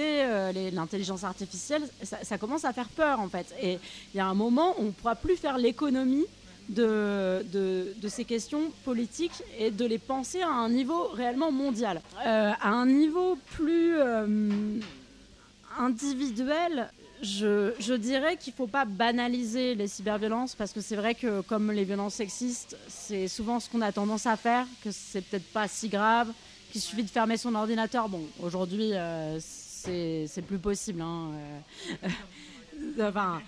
[0.73, 3.79] l'intelligence artificielle ça, ça commence à faire peur en fait et
[4.15, 6.27] il y a un moment on ne pourra plus faire l'économie
[6.71, 12.01] de, de, de ces questions politiques et de les penser à un niveau réellement mondial.
[12.25, 13.99] À un niveau plus
[15.79, 16.91] individuel,
[17.23, 21.73] je, dirais qu'il ne faut pas banaliser les cyberviolences parce que c'est vrai que comme
[21.73, 25.69] les violences sexistes, c'est souvent ce qu'on a tendance à faire, que c'est peut-être pas
[25.69, 26.33] si grave,
[26.71, 28.09] qu'il suffit de fermer son ordinateur.
[28.09, 31.01] Bon, aujourd'hui, euh, c'est plus possible.
[31.01, 31.31] hein,
[32.05, 33.41] euh, enfin,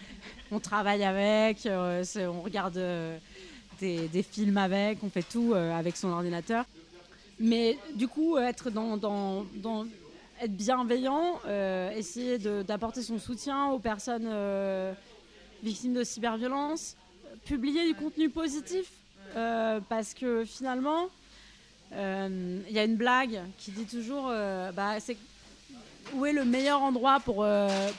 [0.51, 3.19] on travaille avec, euh, on regarde euh,
[3.81, 6.65] des, films avec, on fait tout euh, avec son ordinateur.
[7.39, 8.97] Mais du coup, être dans-
[10.41, 14.93] être bienveillant, euh, essayer d'apporter son soutien aux personnes euh,
[15.63, 16.97] victimes de cyberviolence,
[17.45, 18.91] publier du contenu positif,
[19.37, 21.09] euh, parce que finalement,
[21.93, 24.27] il y a une blague qui dit toujours,
[24.75, 24.97] bah,
[26.15, 27.47] où est le meilleur endroit pour,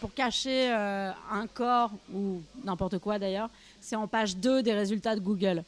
[0.01, 3.49] pour cacher un corps ou n'importe quoi d'ailleurs?
[3.79, 5.63] C'est en page 2 des résultats de Google.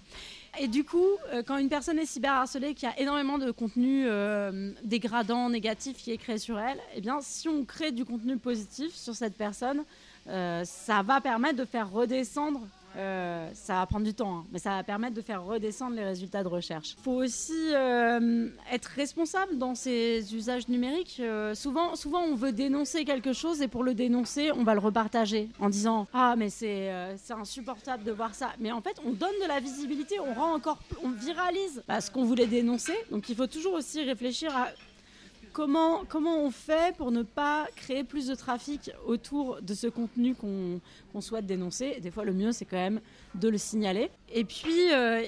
[0.57, 4.71] Et du coup, euh, quand une personne est cyberharcelée, qui a énormément de contenu euh,
[4.83, 8.93] dégradant, négatif qui est créé sur elle, eh bien, si on crée du contenu positif
[8.93, 9.83] sur cette personne,
[10.27, 12.61] euh, ça va permettre de faire redescendre.
[12.99, 16.03] Euh, ça va prendre du temps, hein, mais ça va permettre de faire redescendre les
[16.03, 16.95] résultats de recherche.
[16.97, 21.17] Il faut aussi euh, être responsable dans ces usages numériques.
[21.21, 24.81] Euh, souvent, souvent, on veut dénoncer quelque chose et pour le dénoncer, on va le
[24.81, 26.91] repartager en disant Ah, mais c'est
[27.29, 28.49] insupportable de voir ça.
[28.59, 32.25] Mais en fait, on donne de la visibilité, on rend encore, on viralise ce qu'on
[32.25, 32.95] voulait dénoncer.
[33.11, 34.67] Donc, il faut toujours aussi réfléchir à
[35.53, 40.35] comment, comment on fait pour ne pas créer plus de trafic autour de ce contenu
[40.35, 41.99] qu'on souhaite dénoncer?
[42.01, 43.01] Des fois, le mieux, c'est quand même
[43.35, 44.09] de le signaler.
[44.33, 45.23] Et puis, euh,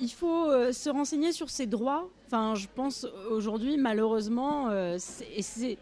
[0.00, 2.08] il faut euh, se renseigner sur ses droits.
[2.26, 5.78] Enfin, je pense aujourd'hui, malheureusement, euh, c'est-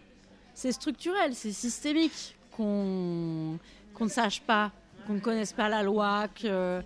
[0.73, 3.59] structurel, c'est systémique qu'on
[4.01, 4.71] ne sache pas,
[5.07, 6.81] qu'on ne connaisse pas la loi, que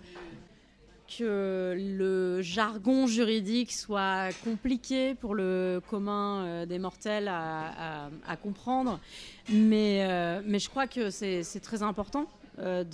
[1.07, 8.09] que le jargon juridique soit compliqué pour le commun euh, des mortels à,
[8.42, 9.00] comprendre.
[9.48, 12.26] Mais, euh, mais je crois que c'est très important
[12.59, 12.84] euh,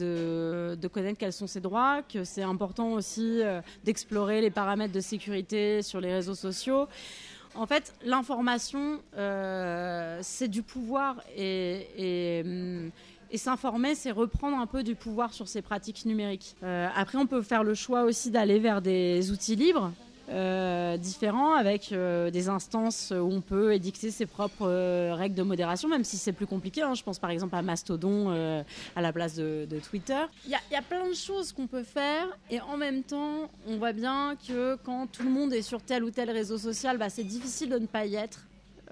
[0.76, 3.40] de, connaître quels sont ses droits, que c'est important aussi
[3.84, 6.88] d'explorer les paramètres de sécurité sur les réseaux sociaux.
[7.54, 9.00] En fait, l'information,
[10.22, 12.90] c'est du pouvoir et, hum,
[13.32, 16.54] et s'informer, c'est reprendre un peu du pouvoir sur ces pratiques numériques.
[16.62, 19.90] Euh, après, on peut faire le choix aussi d'aller vers des outils libres.
[20.30, 25.88] euh, différents avec euh, des instances où on peut édicter ses propres règles de modération,
[25.88, 26.80] même si c'est plus compliqué.
[26.82, 26.94] hein.
[26.94, 28.30] Je pense par exemple à Mastodon
[28.96, 30.22] à la place de, Twitter.
[30.46, 33.92] Il y, a- plein de choses qu'on peut faire et en même temps, on voit
[33.92, 37.24] bien que quand tout le monde est sur tel ou tel réseau social, bah, c'est
[37.24, 38.40] difficile de ne pas y être.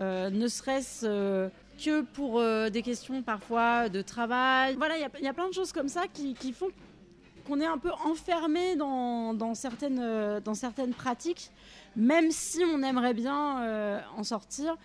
[0.01, 1.49] Ne serait-ce
[1.83, 4.75] que pour euh, des questions parfois de travail.
[4.77, 6.69] Voilà, il y a- plein de choses comme ça qui, font
[7.47, 11.51] qu'on est un peu enfermé dans, certaines, euh, dans certaines pratiques,
[11.97, 14.77] même si on aimerait bien euh, en sortir.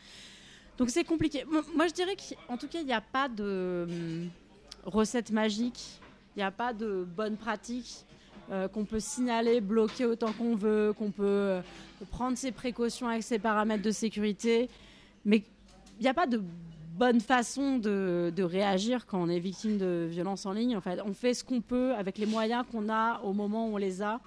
[0.77, 1.45] Donc c'est compliqué.
[1.45, 2.15] Mo- Moi je dirais
[2.47, 4.29] qu'en tout cas, il n'y a pas de hum,
[4.85, 5.99] recette magique,
[6.35, 8.05] il n'y a pas de bonne pratique
[8.73, 11.61] qu'on peut signaler, bloquer autant qu'on veut, qu'on peut
[12.11, 14.69] prendre ses précautions avec ses paramètres de sécurité.
[15.25, 15.41] Mais
[15.99, 16.39] il n'y a pas de
[16.97, 20.77] bonne façon de, réagir quand on est victime de violences en ligne.
[20.77, 23.73] En fait, on fait ce qu'on peut avec les moyens qu'on a au moment où
[23.73, 24.19] on les a.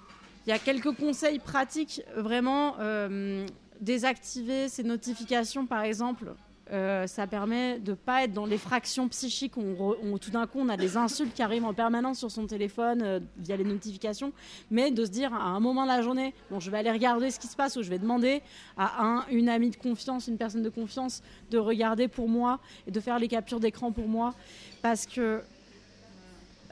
[0.47, 3.47] Il y a quelques conseils pratiques, vraiment euh,
[3.81, 6.33] désactiver ces notifications, par exemple,
[6.73, 10.69] euh, ça permet de pas être dans les fractions psychiques où tout d'un coup on
[10.69, 14.33] a des insultes qui arrivent en permanence sur son téléphone euh, via les notifications,
[14.71, 17.31] mais de se dire à un moment de la journée, bon, je vais aller regarder
[17.31, 18.43] ce qui se passe ou je vais demander
[18.77, 22.91] à un, une amie de confiance, une personne de confiance, de regarder pour moi et
[22.91, 24.35] de faire les captures d'écran pour moi,
[24.83, 25.43] parce que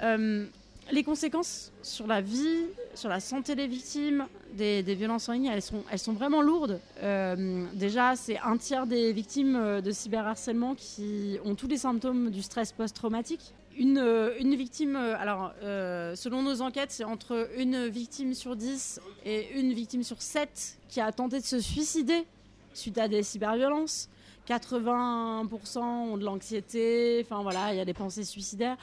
[0.02, 0.46] euh,
[0.92, 5.98] les conséquences sur la vie, sur la santé des victimes des, violences en ligne, elles
[5.98, 6.80] sont, vraiment lourdes.
[7.02, 12.30] Euh, déjà, c'est un tiers des victimes euh, de cyberharcèlement qui ont tous les symptômes
[12.30, 13.52] du stress post-traumatique.
[13.76, 19.74] Une, euh, victime, alors selon nos enquêtes, c'est entre une victime sur 10 et une
[19.74, 22.24] victime sur 7 qui a tenté de se suicider
[22.72, 24.08] suite à des cyberviolences.
[24.48, 28.76] 80% ont de l'anxiété, enfin voilà, il y a des pensées suicidaires.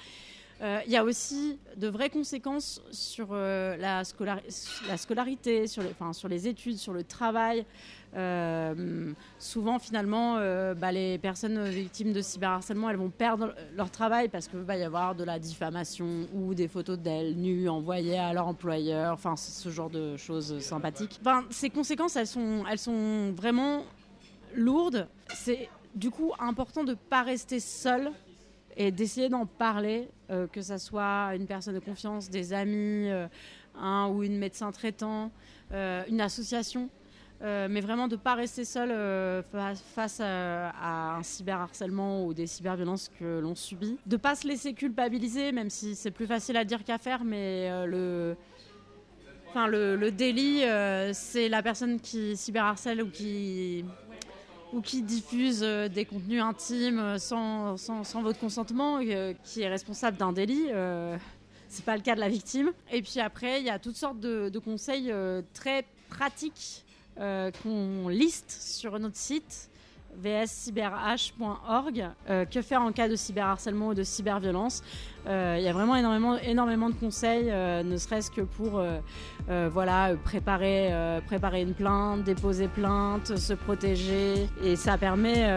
[0.64, 4.44] Euh, Il y a aussi de vraies conséquences sur euh, la, scolari-
[4.88, 5.84] la scolarité, sur
[6.30, 7.66] les, études, sur le travail.
[8.16, 14.30] Euh, souvent, finalement, euh, bah, les personnes victimes de cyberharcèlement, elles vont perdre leur travail
[14.30, 18.32] parce qu'il va y avoir de la diffamation ou des photos d'elles nues envoyées à
[18.34, 21.20] leur employeur, enfin ce genre de choses sympathiques.
[21.50, 23.84] Ces conséquences, elles sont, elles sont vraiment
[24.56, 25.08] lourdes.
[25.34, 28.12] C'est du coup important de ne pas rester seul
[28.78, 33.28] et d'essayer d'en parler, euh, que ça soit une personne de confiance, des amis, euh,
[33.76, 35.32] un ou une médecin traitant,
[35.72, 36.90] euh, une association.
[37.42, 38.88] Mais vraiment de ne pas rester seul
[39.52, 43.98] fa- face à, à un cyberharcèlement ou des cyberviolences que l'on subit.
[44.06, 47.26] De ne pas se laisser culpabiliser, même si c'est plus facile à dire qu'à faire,
[47.26, 48.38] mais le,
[49.50, 50.62] enfin, le, délit,
[51.14, 53.84] c'est la personne qui cyberharcèle ou qui,
[54.74, 59.62] ou qui diffuse euh, des contenus intimes euh, sans, sans, sans votre consentement, euh, qui
[59.62, 60.68] est responsable d'un délit.
[61.70, 62.72] C'est pas le cas de la victime.
[62.92, 65.12] Et puis après, il y a toutes sortes de, de conseils
[65.56, 66.84] très pratiques
[67.18, 69.70] qu'on liste sur notre site
[70.22, 72.10] vscyberh.org.
[72.30, 74.84] Euh, que faire en cas de cyberharcèlement ou de cyberviolence?
[75.28, 78.84] Euh, Il y a vraiment énormément, énormément de conseils, euh, ne serait-ce que pour
[79.48, 80.92] voilà, préparer,
[81.26, 84.48] préparer une plainte, déposer plainte, se protéger.
[84.64, 85.48] Et ça permet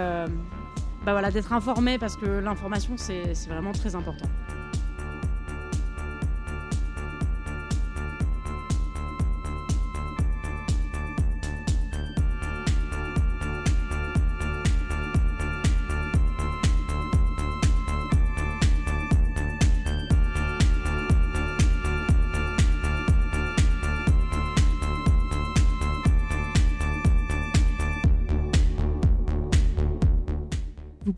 [1.04, 4.26] bah voilà, d'être informé parce que l'information, c'est vraiment très important.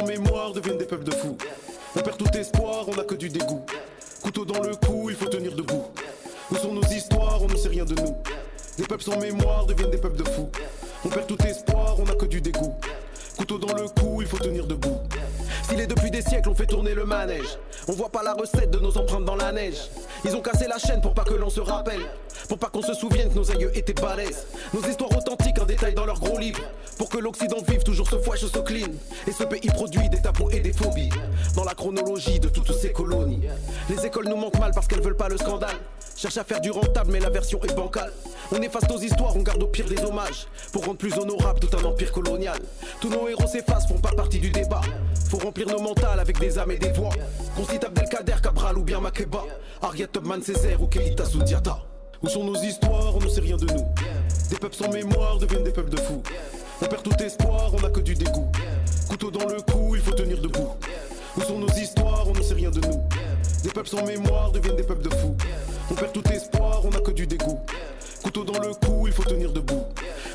[0.00, 1.36] Sans mémoire deviennent des peuples de fous.
[1.96, 3.64] On perd tout espoir, on n'a que du dégoût.
[4.22, 5.84] Couteau dans le cou, il faut tenir debout.
[6.50, 8.16] Où sont nos histoires On ne sait rien de nous.
[8.78, 10.50] Des peuples sans mémoire deviennent des peuples de fous.
[11.04, 12.74] On perd tout espoir, on n'a que du dégoût.
[13.36, 14.98] Couteau dans le cou, il faut tenir debout.
[15.68, 17.58] S'il est depuis des siècles, on fait tourner le manège.
[17.88, 19.90] On voit pas la recette de nos empreintes dans la neige.
[20.24, 22.00] Ils ont cassé la chaîne pour pas que l'on se rappelle.
[22.50, 24.44] Pour pas qu'on se souvienne que nos aïeux étaient balèzes.
[24.74, 26.60] Nos histoires authentiques en détail dans leurs gros livres.
[26.98, 28.88] Pour que l'Occident vive toujours ce fouet, se clean.
[29.28, 31.10] Et ce pays produit des tabous et des phobies.
[31.54, 33.42] Dans la chronologie de toutes ces colonies.
[33.88, 35.76] Les écoles nous manquent mal parce qu'elles veulent pas le scandale.
[36.16, 38.12] Cherche à faire du rentable, mais la version est bancale.
[38.50, 40.48] On efface nos histoires, on garde au pire des hommages.
[40.72, 42.58] Pour rendre plus honorable tout un empire colonial.
[43.00, 44.80] Tous nos héros s'effacent, font pas partie du débat.
[45.28, 47.14] Faut remplir nos mentales avec des âmes et des voix.
[47.54, 49.44] Qu'on cite Abdelkader, Cabral ou bien Makeba.
[49.82, 51.78] Ariat Tubman, Césaire ou Keita Sundiata.
[52.22, 53.84] Où sont nos histoires On ne sait rien de nous.
[54.50, 56.22] Des peuples sans mémoire deviennent des peuples de fous.
[56.82, 58.50] On perd tout espoir, on n'a que du dégoût.
[59.08, 60.68] Couteau dans le cou, il faut tenir debout.
[61.36, 63.02] Où sont nos histoires On ne sait rien de nous.
[63.62, 65.34] Des peuples sans mémoire deviennent des peuples de fous.
[65.90, 67.58] On perd tout espoir, on n'a que du dégoût.
[68.22, 69.84] Couteau dans le cou, il faut tenir debout.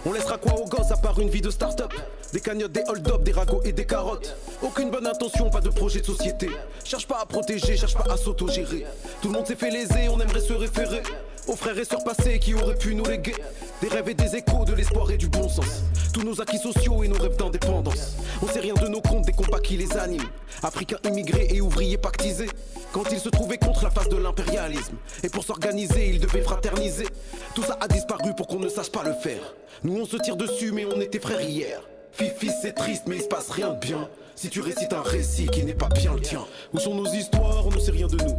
[0.07, 1.93] On laissera quoi aux gosses à part une vie de start-up
[2.33, 4.35] Des cagnottes, des hold-up, des ragots et des carottes.
[4.63, 6.49] Aucune bonne intention, pas de projet de société.
[6.83, 8.85] Cherche pas à protéger, cherche pas à s'autogérer.
[9.21, 11.03] Tout le monde s'est fait léser, on aimerait se référer
[11.47, 13.35] aux frères et sœurs passés qui auraient pu nous léguer
[13.81, 15.83] des rêves et des échos, de l'espoir et du bon sens.
[16.13, 18.15] Tous nos acquis sociaux et nos rêves d'indépendance.
[18.41, 20.29] On sait rien de nos comptes, des combats qui les animent.
[20.63, 22.49] Africains immigrés et ouvriers pactisés.
[22.93, 24.95] Quand ils se trouvaient contre la face de l'impérialisme.
[25.23, 27.07] Et pour s'organiser, ils devaient fraterniser.
[27.53, 29.53] Tout ça a disparu pour qu'on ne sache pas le faire.
[29.83, 31.81] Nous on se tire dessus, mais on était frères hier.
[32.13, 34.07] Fifi, c'est triste, mais il se passe rien de bien.
[34.37, 36.45] Si tu récites un récit qui n'est pas bien le tien.
[36.73, 37.67] Où sont nos histoires?
[37.67, 38.35] On ne sait rien de nous.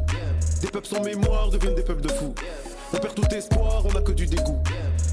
[0.63, 2.35] Des peuples sans mémoire deviennent des peuples de fous.
[2.93, 4.63] On perd tout espoir, on n'a que du dégoût.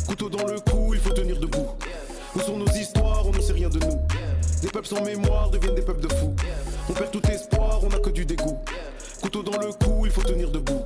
[0.08, 1.68] Couteau dans le cou, il faut tenir debout.
[2.36, 4.00] Où sont nos histoires On ne sait rien de nous.
[4.62, 6.36] Des peuples sans mémoire deviennent des peuples de fous.
[6.90, 8.60] On perd tout espoir, on n'a que du dégoût.
[9.22, 10.84] Couteau dans le cou, il faut tenir debout.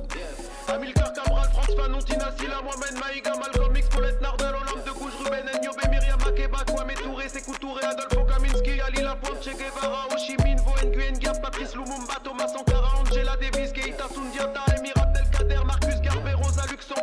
[0.68, 5.14] Amilcar Cabral, France Fanon, Tina Silla, Mohamed Maïga, Malcolm X, Paulette Nardal, Olympe de Gouges,
[5.24, 10.16] Ruben Nyobe, Myriam Makeba, Kwame Touré, Sekou Touré, Adolfo Kaminski, Ali Lapointe, Che Guevara, Ho
[10.16, 10.58] Chi Minh,
[11.18, 12.67] Nguyen Patrice Lumumba, Thomas Sankara,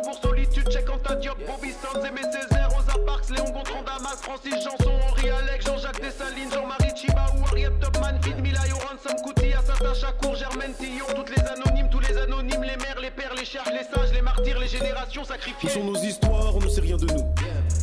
[0.06, 4.92] Luxembourg, Solitude, Anta Diop, Bobby Sands, Aimé Césaire, Rosa Parks, Léon Gontran, Damas, Francis Janson,
[5.10, 9.94] Henri Alex, Jean-Jacques Dessalines, Jean-Marie Chiba ou Harriet Topman, Fid Mila, Yoran, Sam Kouti, Assata
[9.94, 13.64] Chakour, Germaine Tillon, toutes les anonymes, tous les anonymes, les mères, les pères, les chers,
[13.72, 15.70] les sages, les martyrs, les générations Où sacrifiées.
[15.70, 17.24] sont nos histoires On ne sait rien de nous.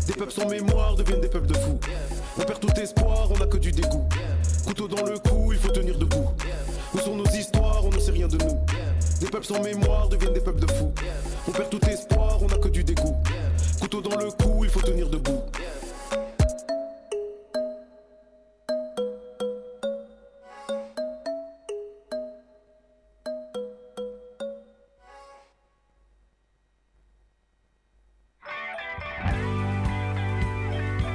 [0.07, 1.80] Des peuples sans mémoire deviennent des peuples de fous.
[2.38, 4.07] On perd tout espoir, on n'a que du dégoût.
[4.65, 6.32] Couteau dans le cou, il faut tenir debout.
[6.93, 8.62] Où sont nos histoires On ne sait rien de nous.
[9.34, 10.93] Peuples sans mémoire deviennent des peuples de fous.
[11.47, 13.15] On perd tout espoir, on n'a que du dégoût.
[13.81, 15.32] Couteau dans le cou, il faut tenir debout.